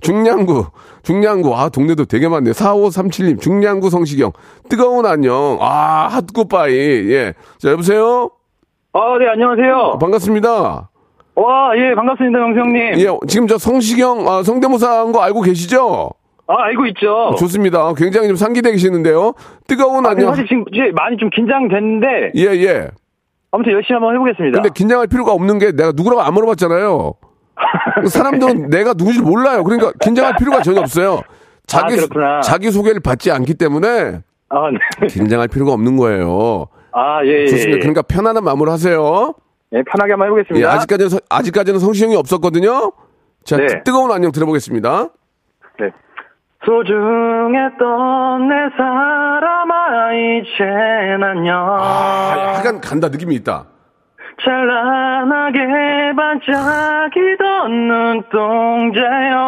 중량구. 0.00 0.66
중량구. 1.02 1.54
아, 1.56 1.68
동네도 1.68 2.04
되게 2.06 2.28
많네요. 2.28 2.52
4537님. 2.52 3.40
중량구 3.40 3.90
성시경. 3.90 4.32
뜨거운 4.68 5.04
안녕. 5.06 5.58
아, 5.60 6.08
핫굿바이. 6.10 6.72
예. 6.74 7.34
자, 7.58 7.70
여보세요? 7.70 8.30
아, 8.94 9.00
네, 9.18 9.28
안녕하세요. 9.28 9.98
반갑습니다. 10.00 10.88
와, 11.34 11.70
예, 11.78 11.94
반갑습니다, 11.94 12.38
영수형님. 12.38 13.00
예, 13.00 13.06
지금 13.26 13.46
저 13.46 13.56
성시경 13.56 14.28
아, 14.28 14.42
성대모사 14.42 14.98
한 15.00 15.12
거 15.12 15.20
알고 15.22 15.40
계시죠? 15.40 16.10
아, 16.48 16.54
알고 16.64 16.86
있죠. 16.86 17.34
좋습니다. 17.38 17.92
굉장히 17.94 18.28
좀 18.28 18.36
상기되어 18.36 18.72
계시는데요. 18.72 19.32
뜨거운 19.66 20.04
아, 20.06 20.10
안녕. 20.10 20.28
사실 20.30 20.46
지금 20.46 20.64
이제 20.72 20.90
많이 20.94 21.16
좀 21.16 21.30
긴장됐는데, 21.30 22.32
예, 22.36 22.42
예. 22.64 22.88
아무튼 23.52 23.72
열심히 23.72 23.94
한번 23.94 24.14
해보겠습니다. 24.14 24.56
근데 24.60 24.70
긴장할 24.74 25.06
필요가 25.06 25.32
없는 25.32 25.58
게 25.58 25.72
내가 25.72 25.92
누구라고 25.94 26.22
안 26.22 26.34
물어봤잖아요. 26.34 27.14
사람들은 28.08 28.70
내가 28.70 28.94
누군지 28.94 29.20
몰라요. 29.20 29.62
그러니까 29.62 29.92
긴장할 30.00 30.34
필요가 30.38 30.62
전혀 30.62 30.80
없어요. 30.80 31.20
자기 31.66 31.94
아. 32.16 32.40
자기 32.40 32.70
소개를 32.70 33.00
받지 33.00 33.30
않기 33.30 33.54
때문에 33.54 34.20
아, 34.48 34.70
네. 35.00 35.06
긴장할 35.06 35.48
필요가 35.48 35.72
없는 35.72 35.96
거예요. 35.96 36.66
아, 36.92 37.24
예, 37.24 37.42
예. 37.42 37.46
좋습니다. 37.46 37.78
그러니까 37.78 38.02
편안한 38.02 38.42
마음으로 38.44 38.70
하세요. 38.72 39.34
예, 39.72 39.82
편하게 39.82 40.12
한번 40.12 40.26
해보겠습니다. 40.28 40.66
예, 40.68 40.70
아직까지는 40.74 41.08
서- 41.08 41.20
아직까지는 41.30 41.78
성시경이 41.78 42.16
없었거든요. 42.16 42.92
자, 43.44 43.56
네. 43.56 43.82
뜨거운 43.84 44.10
안녕 44.12 44.32
들어보겠습니다. 44.32 45.08
네. 45.80 45.90
소중했던 46.64 48.48
내 48.48 48.54
사람아, 48.76 50.12
이젠 50.12 51.22
안녕. 51.22 51.78
아, 51.80 52.54
약간 52.58 52.80
간다 52.80 53.08
느낌이 53.08 53.34
있다. 53.36 53.64
찬란하게 54.44 55.58
반짝이던 56.16 57.88
눈동자요. 57.88 59.38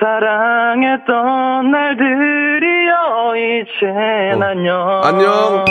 사랑했던 0.00 1.70
날들이여, 1.70 3.34
이젠 3.36 4.42
안녕. 4.42 5.00
안녕. 5.04 5.64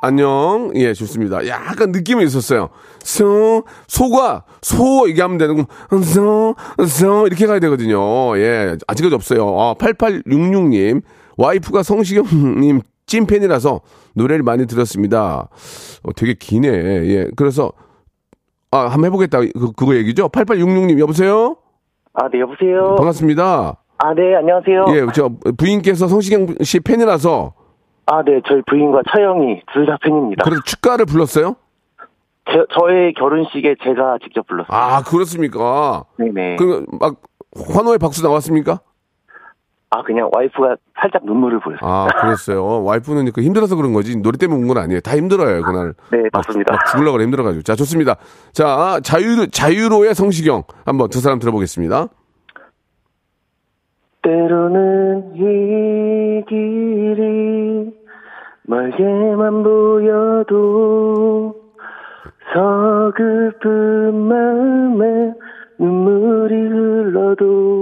안녕. 0.00 0.70
예, 0.74 0.92
좋습니다. 0.92 1.46
약간 1.48 1.90
느낌이 1.92 2.24
있었어요. 2.24 2.68
소, 3.00 3.64
소가, 3.88 4.44
소, 4.62 5.06
이게 5.08 5.22
하면 5.22 5.38
되는 5.38 5.56
거, 5.56 5.66
소, 6.02 6.54
소, 6.86 7.26
이렇게 7.26 7.46
가야 7.46 7.58
되거든요. 7.60 8.36
예, 8.38 8.76
아직까지 8.86 9.14
없어요. 9.14 9.46
아, 9.58 9.74
8866님, 9.74 11.02
와이프가 11.36 11.82
성시경님 11.82 12.80
찐팬이라서 13.06 13.80
노래를 14.14 14.42
많이 14.42 14.66
들었습니다. 14.66 15.48
어, 16.02 16.12
되게 16.14 16.34
기네. 16.34 16.68
예, 16.68 17.28
그래서, 17.36 17.72
아, 18.70 18.86
한번 18.86 19.06
해보겠다. 19.06 19.40
그, 19.40 19.72
그거 19.72 19.94
얘기죠? 19.96 20.28
8866님, 20.28 20.98
여보세요? 20.98 21.56
아, 22.14 22.28
네, 22.28 22.40
여보세요? 22.40 22.94
반갑습니다. 22.96 23.76
아, 23.98 24.14
네, 24.14 24.34
안녕하세요. 24.36 24.84
예, 24.90 25.06
저, 25.14 25.30
부인께서 25.56 26.08
성시경 26.08 26.54
씨 26.62 26.80
팬이라서, 26.80 27.54
아, 28.06 28.22
네, 28.22 28.40
저희 28.46 28.62
부인과 28.68 29.02
차영이 29.10 29.62
둘 29.72 29.86
다 29.86 29.98
팬입니다. 30.02 30.44
그래서 30.44 30.62
축가를 30.64 31.06
불렀어요? 31.06 31.56
제, 32.48 32.64
저의 32.78 33.12
결혼식에 33.14 33.74
제가 33.82 34.18
직접 34.22 34.46
불렀어요. 34.46 34.68
아, 34.76 35.02
그렇습니까? 35.02 36.04
네네. 36.18 36.56
그, 36.56 36.86
막, 37.00 37.16
환호의 37.72 37.98
박수 37.98 38.22
나왔습니까? 38.22 38.78
아, 39.90 40.02
그냥 40.02 40.30
와이프가 40.32 40.76
살짝 41.00 41.24
눈물을 41.24 41.58
보였어요. 41.60 41.88
아, 41.88 42.06
그랬어요. 42.20 42.84
와이프는 42.84 43.32
그 43.32 43.40
힘들어서 43.42 43.74
그런 43.76 43.92
거지. 43.92 44.16
노래 44.16 44.36
때문에 44.38 44.60
온 44.60 44.68
건 44.68 44.78
아니에요. 44.78 45.00
다 45.00 45.16
힘들어요, 45.16 45.62
그날. 45.62 45.94
네, 46.12 46.28
맞습니다. 46.32 46.74
막 46.74 46.86
죽으려고 46.86 47.12
그래, 47.14 47.24
힘들어가지고. 47.24 47.62
자, 47.62 47.74
좋습니다. 47.74 48.16
자, 48.52 49.00
자유, 49.02 49.48
자유로의 49.48 50.14
성시경. 50.14 50.62
한번 50.84 51.08
두 51.08 51.20
사람 51.20 51.38
들어보겠습니다. 51.40 52.08
때로는 54.22 55.32
이 55.36 56.44
길이 56.48 57.95
멀게만 58.68 59.62
보여도 59.62 61.54
서글픈 62.52 64.14
마음에 64.26 65.32
눈물이 65.78 66.54
흘러도 66.54 67.80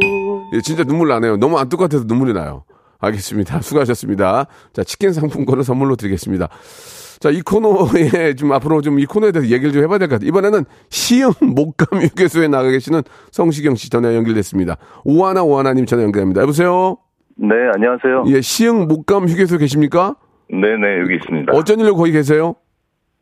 예, 0.55 0.61
진짜 0.61 0.85
눈물 0.85 1.09
나네요. 1.09 1.37
너무 1.37 1.59
안 1.59 1.69
똑같아서 1.69 2.05
눈물이 2.07 2.33
나요. 2.33 2.65
알겠습니다. 3.01 3.61
수고하셨습니다. 3.63 4.47
자, 4.73 4.85
치킨 4.85 5.13
상품권을 5.13 5.65
선물로 5.65 5.97
드리겠습니다. 5.97 6.49
자, 7.21 7.31
이 7.31 7.41
코너에 7.43 8.35
좀 8.37 8.53
앞으로 8.53 8.81
좀 8.83 8.99
이 8.99 9.07
코너에 9.07 9.33
대해서 9.33 9.51
얘기를 9.53 9.73
좀 9.73 9.83
해봐야 9.83 9.99
될 9.99 10.09
것 10.09 10.17
같아요. 10.17 10.29
이번에는 10.29 10.65
시흥 10.91 11.31
목감 11.55 12.01
휴게소에 12.03 12.49
나가 12.49 12.69
계시는 12.71 13.03
성시경 13.31 13.75
씨 13.75 13.89
전화 13.91 14.15
연결됐습니다. 14.15 14.77
오하나 15.05 15.43
오하나님 15.43 15.87
전화 15.87 16.03
연결합니다. 16.05 16.43
여보세요? 16.43 16.99
네, 17.37 17.55
안녕하세요. 17.75 18.25
예, 18.29 18.41
시흥 18.41 18.87
목감 18.89 19.29
휴게소 19.29 19.59
계십니까? 19.59 20.17
네네, 20.51 21.01
여기 21.01 21.15
있습니다. 21.17 21.53
어쩐 21.53 21.81
일로 21.81 21.95
거기 21.97 22.13
계세요? 22.13 22.55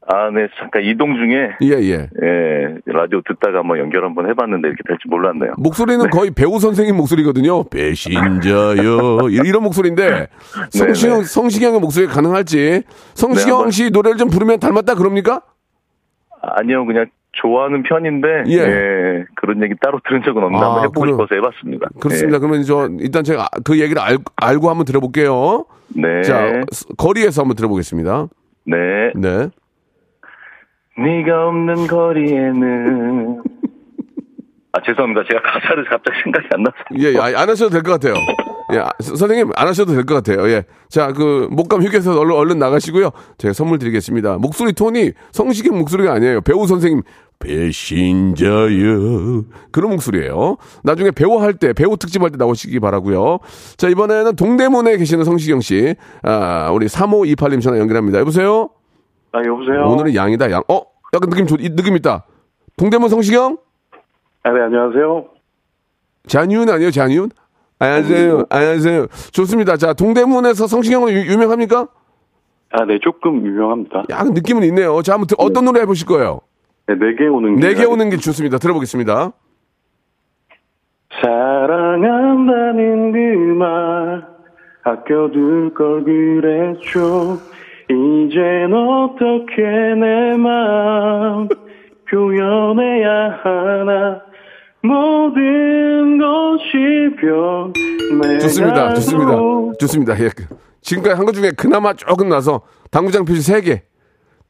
아, 0.04 0.30
네, 0.30 0.48
잠깐 0.58 0.82
이동 0.82 1.14
중에, 1.14 1.50
예, 1.62 1.80
예. 1.80 2.08
예, 2.22 2.74
라디오 2.86 3.22
듣다가 3.24 3.60
한번 3.60 3.78
연결 3.78 4.04
한번 4.04 4.28
해봤는데 4.28 4.66
이렇게 4.66 4.82
될지 4.86 5.02
몰랐네요. 5.08 5.52
목소리는 5.58 6.10
거의 6.10 6.32
배우 6.32 6.58
선생님 6.58 6.96
목소리거든요. 6.96 7.62
배신자요. 7.68 9.28
이- 9.30 9.40
이런 9.44 9.62
목소리인데 9.62 10.26
성시경 10.70 11.12
네네. 11.18 11.24
성시경의 11.24 11.80
목소리 11.80 12.06
가능할지 12.08 12.82
성시경 13.14 13.66
네, 13.66 13.70
씨 13.70 13.90
노래를 13.90 14.16
좀 14.16 14.28
부르면 14.28 14.58
닮았다 14.58 14.96
그럽니까? 14.96 15.42
아니요, 16.40 16.84
그냥 16.84 17.06
좋아하는 17.32 17.82
편인데, 17.82 18.28
예. 18.48 18.52
예, 18.58 19.24
그런 19.36 19.62
얘기 19.62 19.74
따로 19.80 19.98
들은 20.06 20.22
적은 20.22 20.42
없는데 20.42 20.64
아, 20.64 20.68
한번 20.68 20.82
해보고 20.84 21.00
그럼- 21.00 21.14
싶어서 21.14 21.34
해봤습니다. 21.34 21.86
그렇습니다. 22.00 22.38
그러면 22.38 22.62
저 22.64 22.88
일단 23.00 23.24
제가 23.24 23.48
그 23.64 23.80
얘기를 23.80 24.00
알, 24.02 24.18
알고 24.36 24.68
한번 24.68 24.84
들어볼게요. 24.84 25.64
예. 25.96 26.00
네. 26.00 26.22
자 26.22 26.60
스- 26.70 26.86
거리에서 26.98 27.42
한번 27.42 27.56
들어보겠습니다. 27.56 28.28
네. 28.66 28.76
네. 29.16 29.48
네가 30.98 31.48
없는 31.48 31.86
거리에는. 31.86 33.42
아, 34.74 34.80
죄송합니다. 34.86 35.22
제가 35.30 35.42
가사를 35.42 35.84
갑자기 35.84 36.18
생각이 36.22 36.46
안 36.54 36.62
나서. 36.62 36.76
예, 36.98 37.12
예, 37.14 37.18
아, 37.18 37.42
안 37.42 37.48
하셔도 37.48 37.70
될 37.70 37.82
것 37.82 37.92
같아요. 37.92 38.14
예, 38.72 38.78
아, 38.78 38.88
서- 39.00 39.16
선생님 39.16 39.50
안 39.54 39.68
하셔도 39.68 39.92
될 39.92 40.04
것 40.06 40.14
같아요. 40.14 40.48
예. 40.48 40.64
자, 40.88 41.12
그 41.12 41.46
목감 41.50 41.82
휴게소 41.82 42.18
얼른 42.18 42.34
얼른 42.34 42.58
나가시고요. 42.58 43.10
제가 43.36 43.52
선물 43.52 43.78
드리겠습니다. 43.78 44.38
목소리 44.38 44.72
톤이 44.72 45.12
성시경 45.32 45.78
목소리가 45.78 46.12
아니에요. 46.14 46.40
배우 46.40 46.66
선생님 46.66 47.02
배신자여 47.42 49.42
그런 49.70 49.90
목소리예요. 49.92 50.56
나중에 50.82 51.10
배우 51.10 51.40
할 51.40 51.54
때 51.54 51.72
배우 51.72 51.96
특집 51.96 52.22
할 52.22 52.30
때 52.30 52.36
나오시기 52.38 52.80
바라고요. 52.80 53.38
자, 53.76 53.88
이번에는 53.88 54.36
동대문에 54.36 54.96
계시는 54.96 55.24
성시경 55.24 55.60
씨, 55.60 55.94
아, 56.22 56.70
우리 56.72 56.86
3528님 56.86 57.60
전화 57.60 57.78
연결합니다. 57.78 58.18
여보세요. 58.20 58.70
아, 59.32 59.38
여보세요? 59.44 59.86
오늘은 59.88 60.14
양이다 60.14 60.50
양. 60.50 60.62
어, 60.68 60.82
약간 61.14 61.30
느낌 61.30 61.46
좋, 61.46 61.56
이- 61.60 61.74
느낌 61.74 61.96
있다. 61.96 62.24
동대문 62.76 63.08
성시경? 63.08 63.58
아, 64.44 64.50
네, 64.50 64.60
안녕하세요. 64.60 65.24
잔이윤 66.26 66.68
아니에요, 66.70 66.90
잔이윤? 66.90 67.30
안녕하세요, 67.78 68.44
안녕하세요. 68.48 69.06
좋습니다. 69.32 69.76
자, 69.76 69.92
동대문에서 69.92 70.66
성시경은 70.68 71.12
유, 71.26 71.36
명합니까 71.38 71.88
아, 72.74 72.84
네, 72.86 72.98
조금 73.02 73.44
유명합니다. 73.44 74.04
약간 74.10 74.32
느낌은 74.32 74.62
있네요. 74.64 75.02
자, 75.02 75.14
한번 75.14 75.26
들- 75.26 75.36
어떤 75.38 75.64
노래 75.64 75.80
해보실 75.80 76.06
거예요? 76.06 76.40
네, 76.86 76.94
내게 76.96 77.26
오는 77.26 77.56
길. 77.56 77.68
내게 77.68 77.84
오는 77.84 78.10
길 78.10 78.18
좋습니다. 78.20 78.58
들어보겠습니다. 78.58 79.32
사랑한다는 81.20 83.12
그 83.12 83.18
말 83.54 84.26
아껴둘 84.84 85.74
걸 85.74 86.02
그랬죠 86.04 87.38
이젠 87.88 88.72
어떻게 88.72 89.62
내 89.62 90.36
마음 90.36 91.48
표현해야 92.10 93.38
하나 93.42 94.20
모든 94.82 96.18
것이 96.18 97.14
변 97.20 97.72
좋습니다. 98.40 98.94
좋습니다. 98.94 99.32
좋습니다. 99.78 100.18
예. 100.20 100.28
그- 100.34 100.46
지금까지 100.80 101.14
한 101.16 101.26
것 101.26 101.32
중에 101.32 101.52
그나마 101.56 101.92
조금 101.94 102.28
나서 102.28 102.62
당구장 102.90 103.24
표시 103.24 103.52
3개. 103.52 103.82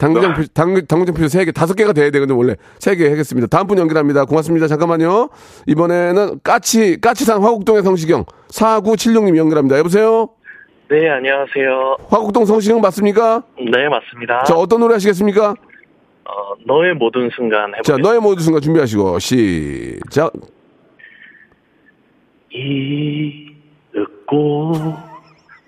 당구장 0.03 0.35
표시, 0.35 0.53
당구, 0.53 0.85
당구장 0.85 1.15
표시 1.15 1.39
3개, 1.39 1.53
5개가 1.53 1.95
돼야 1.95 2.11
되거든요, 2.11 2.37
원래. 2.37 2.57
3개 2.81 3.09
하겠습니다. 3.09 3.47
다음 3.47 3.69
분 3.69 3.79
연결합니다. 3.79 4.25
고맙습니다. 4.25 4.67
잠깐만요. 4.67 5.29
이번에는 5.69 6.41
까치, 6.43 7.01
까치산 7.01 7.41
화곡동의 7.41 7.85
성시경, 7.85 8.25
4976님 8.49 9.37
연결합니다. 9.37 9.79
여보세요? 9.79 10.31
네, 10.91 11.09
안녕하세요. 11.09 11.99
화곡동 12.09 12.47
성시경 12.47 12.81
맞습니까? 12.81 13.45
네, 13.59 13.89
맞습니다. 13.89 14.43
자, 14.43 14.57
어떤 14.57 14.81
노래 14.81 14.95
하시겠습니까? 14.95 15.55
어, 16.25 16.55
너의 16.67 16.95
모든 16.95 17.31
순간 17.37 17.73
해보겠습니다. 17.73 17.83
자, 17.85 17.97
너의 17.97 18.21
모든 18.21 18.43
순간 18.43 18.61
준비하시고, 18.61 19.21
시작. 19.21 20.33
잊고 22.51 24.73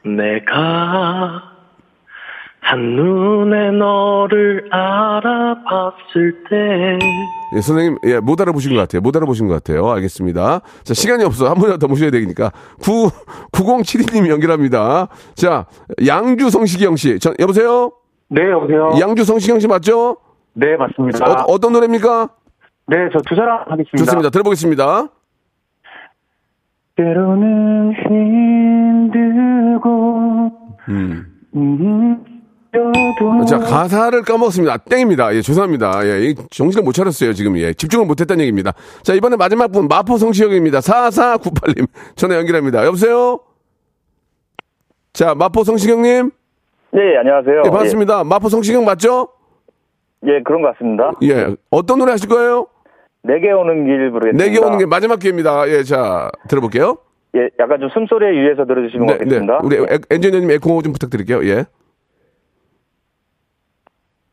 내가 0.04 1.53
한눈에 2.64 3.70
너를 3.72 4.68
알아봤을 4.72 6.44
때 6.48 6.98
예, 7.56 7.60
선생님, 7.60 7.98
예, 8.06 8.18
못 8.20 8.40
알아보신 8.40 8.74
것 8.74 8.80
같아요. 8.80 9.02
못 9.02 9.14
알아보신 9.14 9.46
것 9.48 9.54
같아요. 9.54 9.88
알겠습니다. 9.90 10.60
자, 10.82 10.94
시간이 10.94 11.22
없어. 11.24 11.46
한 11.48 11.54
분이라도 11.56 11.78
더 11.78 11.86
모셔야 11.88 12.10
되니까. 12.10 12.50
9, 12.82 13.10
9072님 13.52 14.28
연결합니다. 14.28 15.08
자, 15.34 15.66
양주 16.06 16.48
성시경 16.50 16.96
씨. 16.96 17.18
전, 17.20 17.34
여보세요? 17.38 17.92
네, 18.28 18.50
여보세요. 18.50 18.92
양주 18.98 19.24
성시경 19.24 19.60
씨 19.60 19.68
맞죠? 19.68 20.16
네, 20.54 20.74
맞습니다. 20.76 21.24
어, 21.30 21.44
어떤 21.48 21.72
노래입니까? 21.74 22.28
네, 22.86 22.96
저 23.12 23.18
두 23.28 23.34
사람 23.36 23.58
하겠습니다. 23.70 23.98
좋습니다. 23.98 24.30
들어보겠습니다. 24.30 25.08
때로는 26.96 27.92
힘들고, 29.12 30.50
음. 30.88 31.26
음, 31.56 32.24
또 32.24 32.33
자, 33.48 33.58
가사를 33.58 34.22
까먹었습니다. 34.22 34.72
아, 34.72 34.76
땡입니다. 34.78 35.34
예, 35.34 35.40
죄송합니다. 35.42 36.06
예, 36.06 36.24
이 36.26 36.34
정신을 36.50 36.82
못 36.84 36.92
차렸어요, 36.92 37.32
지금. 37.32 37.56
예, 37.58 37.72
집중을 37.72 38.06
못 38.06 38.20
했다는 38.20 38.40
얘기입니다. 38.42 38.72
자, 39.02 39.14
이번에 39.14 39.36
마지막 39.36 39.70
분, 39.70 39.86
마포 39.88 40.16
성시경입니다. 40.16 40.80
4498님, 40.80 41.86
전화 42.16 42.36
연결합니다. 42.36 42.84
여보세요? 42.84 43.40
자, 45.12 45.34
마포 45.34 45.62
성시경님? 45.64 46.30
네, 46.92 47.16
안녕하세요. 47.18 47.62
예, 47.66 47.70
반갑습니다. 47.70 48.24
마포 48.24 48.48
성시경 48.48 48.84
맞죠? 48.84 49.28
예, 50.26 50.42
그런 50.42 50.62
것 50.62 50.72
같습니다. 50.72 51.12
예, 51.22 51.54
어떤 51.70 51.98
노래 51.98 52.12
하실 52.12 52.28
거예요? 52.28 52.66
내게 53.22 53.52
오는 53.52 53.84
길 53.86 54.10
부르겠습니다. 54.10 54.44
내게 54.44 54.58
오는 54.58 54.78
게 54.78 54.86
마지막 54.86 55.18
기회입니다. 55.18 55.68
예, 55.68 55.82
자, 55.82 56.30
들어볼게요. 56.48 56.96
예, 57.36 57.48
약간 57.58 57.80
좀 57.80 57.88
숨소리에 57.90 58.28
유의해서 58.30 58.64
들어주시면 58.64 59.06
네, 59.06 59.12
네. 59.18 59.38
고맙겠습니다. 59.38 59.60
우리 59.64 59.76
에- 59.76 59.98
엔지니어님 60.10 60.50
에코 60.52 60.82
좀 60.82 60.92
부탁드릴게요. 60.92 61.44
예. 61.48 61.64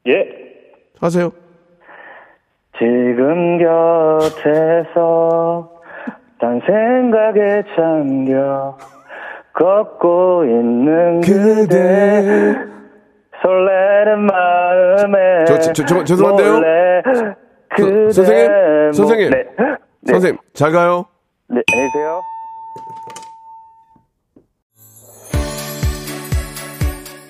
예. 0.08 0.28
하세요. 1.00 1.32
지금 2.78 3.58
곁에서 3.60 5.02
딴 6.40 6.60
생각에 6.66 7.64
잠겨 7.76 8.78
걷고 9.54 10.46
있는 10.46 11.22
그대 11.22 12.56
설레는 13.42 14.22
마음에 14.26 15.46
저, 15.46 15.60
저, 15.60 15.74
저, 15.74 15.86
저, 15.86 16.04
죄송한데요? 16.04 16.60
그대 17.70 18.12
선생님? 18.12 18.52
목- 18.88 18.94
선생님? 18.94 19.30
네. 19.30 19.44
네. 20.02 20.14
선생님, 20.14 20.40
잘 20.54 20.72
가요. 20.72 21.06
네, 21.48 21.62
안녕히 21.74 21.92
계세요. 21.92 22.22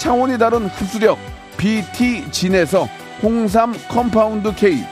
차원이 0.00 0.38
다른 0.38 0.66
흡수력 0.66 1.18
BT진에서 1.58 2.88
홍삼 3.22 3.74
compound 3.86 4.54
K, 4.54 4.82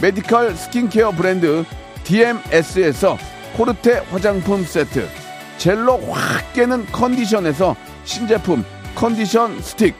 medical 0.00 0.54
skincare 0.54 1.10
브랜드 1.10 1.64
DMS에서 2.04 3.18
코르테 3.56 4.04
화장품 4.12 4.64
세트, 4.64 5.08
젤로 5.58 5.98
확 6.08 6.52
깨는 6.52 6.86
컨디션에서 6.86 7.74
신제품 8.04 8.64
컨디션 8.94 9.60
스틱, 9.60 9.96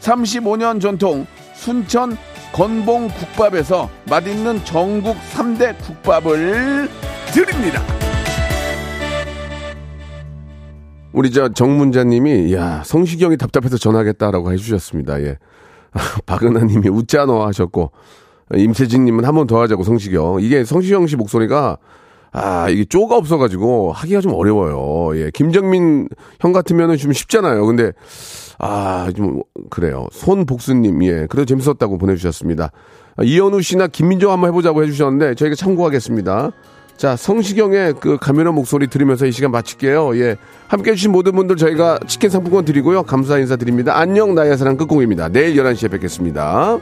35년 0.00 0.80
전통 0.80 1.26
순천 1.54 2.16
건봉 2.52 3.08
국밥에서 3.08 3.90
맛있는 4.08 4.64
전국 4.64 5.16
3대 5.32 5.76
국밥을 5.82 6.88
드립니다. 7.32 7.99
우리 11.20 11.30
저 11.30 11.50
정문자님이 11.50 12.54
야 12.54 12.82
성시경이 12.82 13.36
답답해서 13.36 13.76
전화하겠다라고 13.76 14.52
해주셨습니다. 14.52 15.20
예, 15.20 15.36
박은하님이 16.24 16.88
웃자너 16.88 17.46
하셨고 17.46 17.92
임세진님은 18.56 19.26
한 19.26 19.34
번 19.34 19.46
더 19.46 19.60
하자고 19.60 19.84
성시경 19.84 20.38
이게 20.40 20.64
성시경 20.64 21.06
씨 21.06 21.16
목소리가 21.16 21.76
아 22.32 22.70
이게 22.70 22.86
쪼가 22.86 23.18
없어가지고 23.18 23.92
하기가 23.92 24.22
좀 24.22 24.32
어려워요. 24.32 25.14
예, 25.20 25.30
김정민 25.34 26.08
형 26.40 26.52
같으면은 26.54 26.96
좀 26.96 27.12
쉽잖아요. 27.12 27.66
근데 27.66 27.92
아 28.58 29.10
좀 29.14 29.42
그래요. 29.68 30.06
손복수님 30.12 31.04
예, 31.04 31.26
그래도 31.28 31.44
재밌었다고 31.44 31.98
보내주셨습니다. 31.98 32.70
아, 33.18 33.22
이현우 33.22 33.60
씨나 33.60 33.88
김민정 33.88 34.32
한번 34.32 34.48
해보자고 34.48 34.82
해주셨는데 34.84 35.34
저희가 35.34 35.54
참고하겠습니다. 35.54 36.52
자, 37.00 37.16
성시경의 37.16 37.94
그 37.98 38.18
가면한 38.20 38.54
목소리 38.54 38.86
들으면서 38.86 39.24
이 39.24 39.32
시간 39.32 39.52
마칠게요. 39.52 40.18
예. 40.18 40.36
함께 40.68 40.90
해주신 40.90 41.12
모든 41.12 41.32
분들 41.34 41.56
저희가 41.56 41.98
치킨 42.06 42.28
상품권 42.28 42.66
드리고요. 42.66 43.04
감사 43.04 43.38
인사 43.38 43.56
드립니다. 43.56 43.96
안녕, 43.96 44.34
나의 44.34 44.58
사랑 44.58 44.76
끝곡입니다. 44.76 45.30
내일 45.30 45.56
11시에 45.56 45.90
뵙겠습니다. 45.90 46.78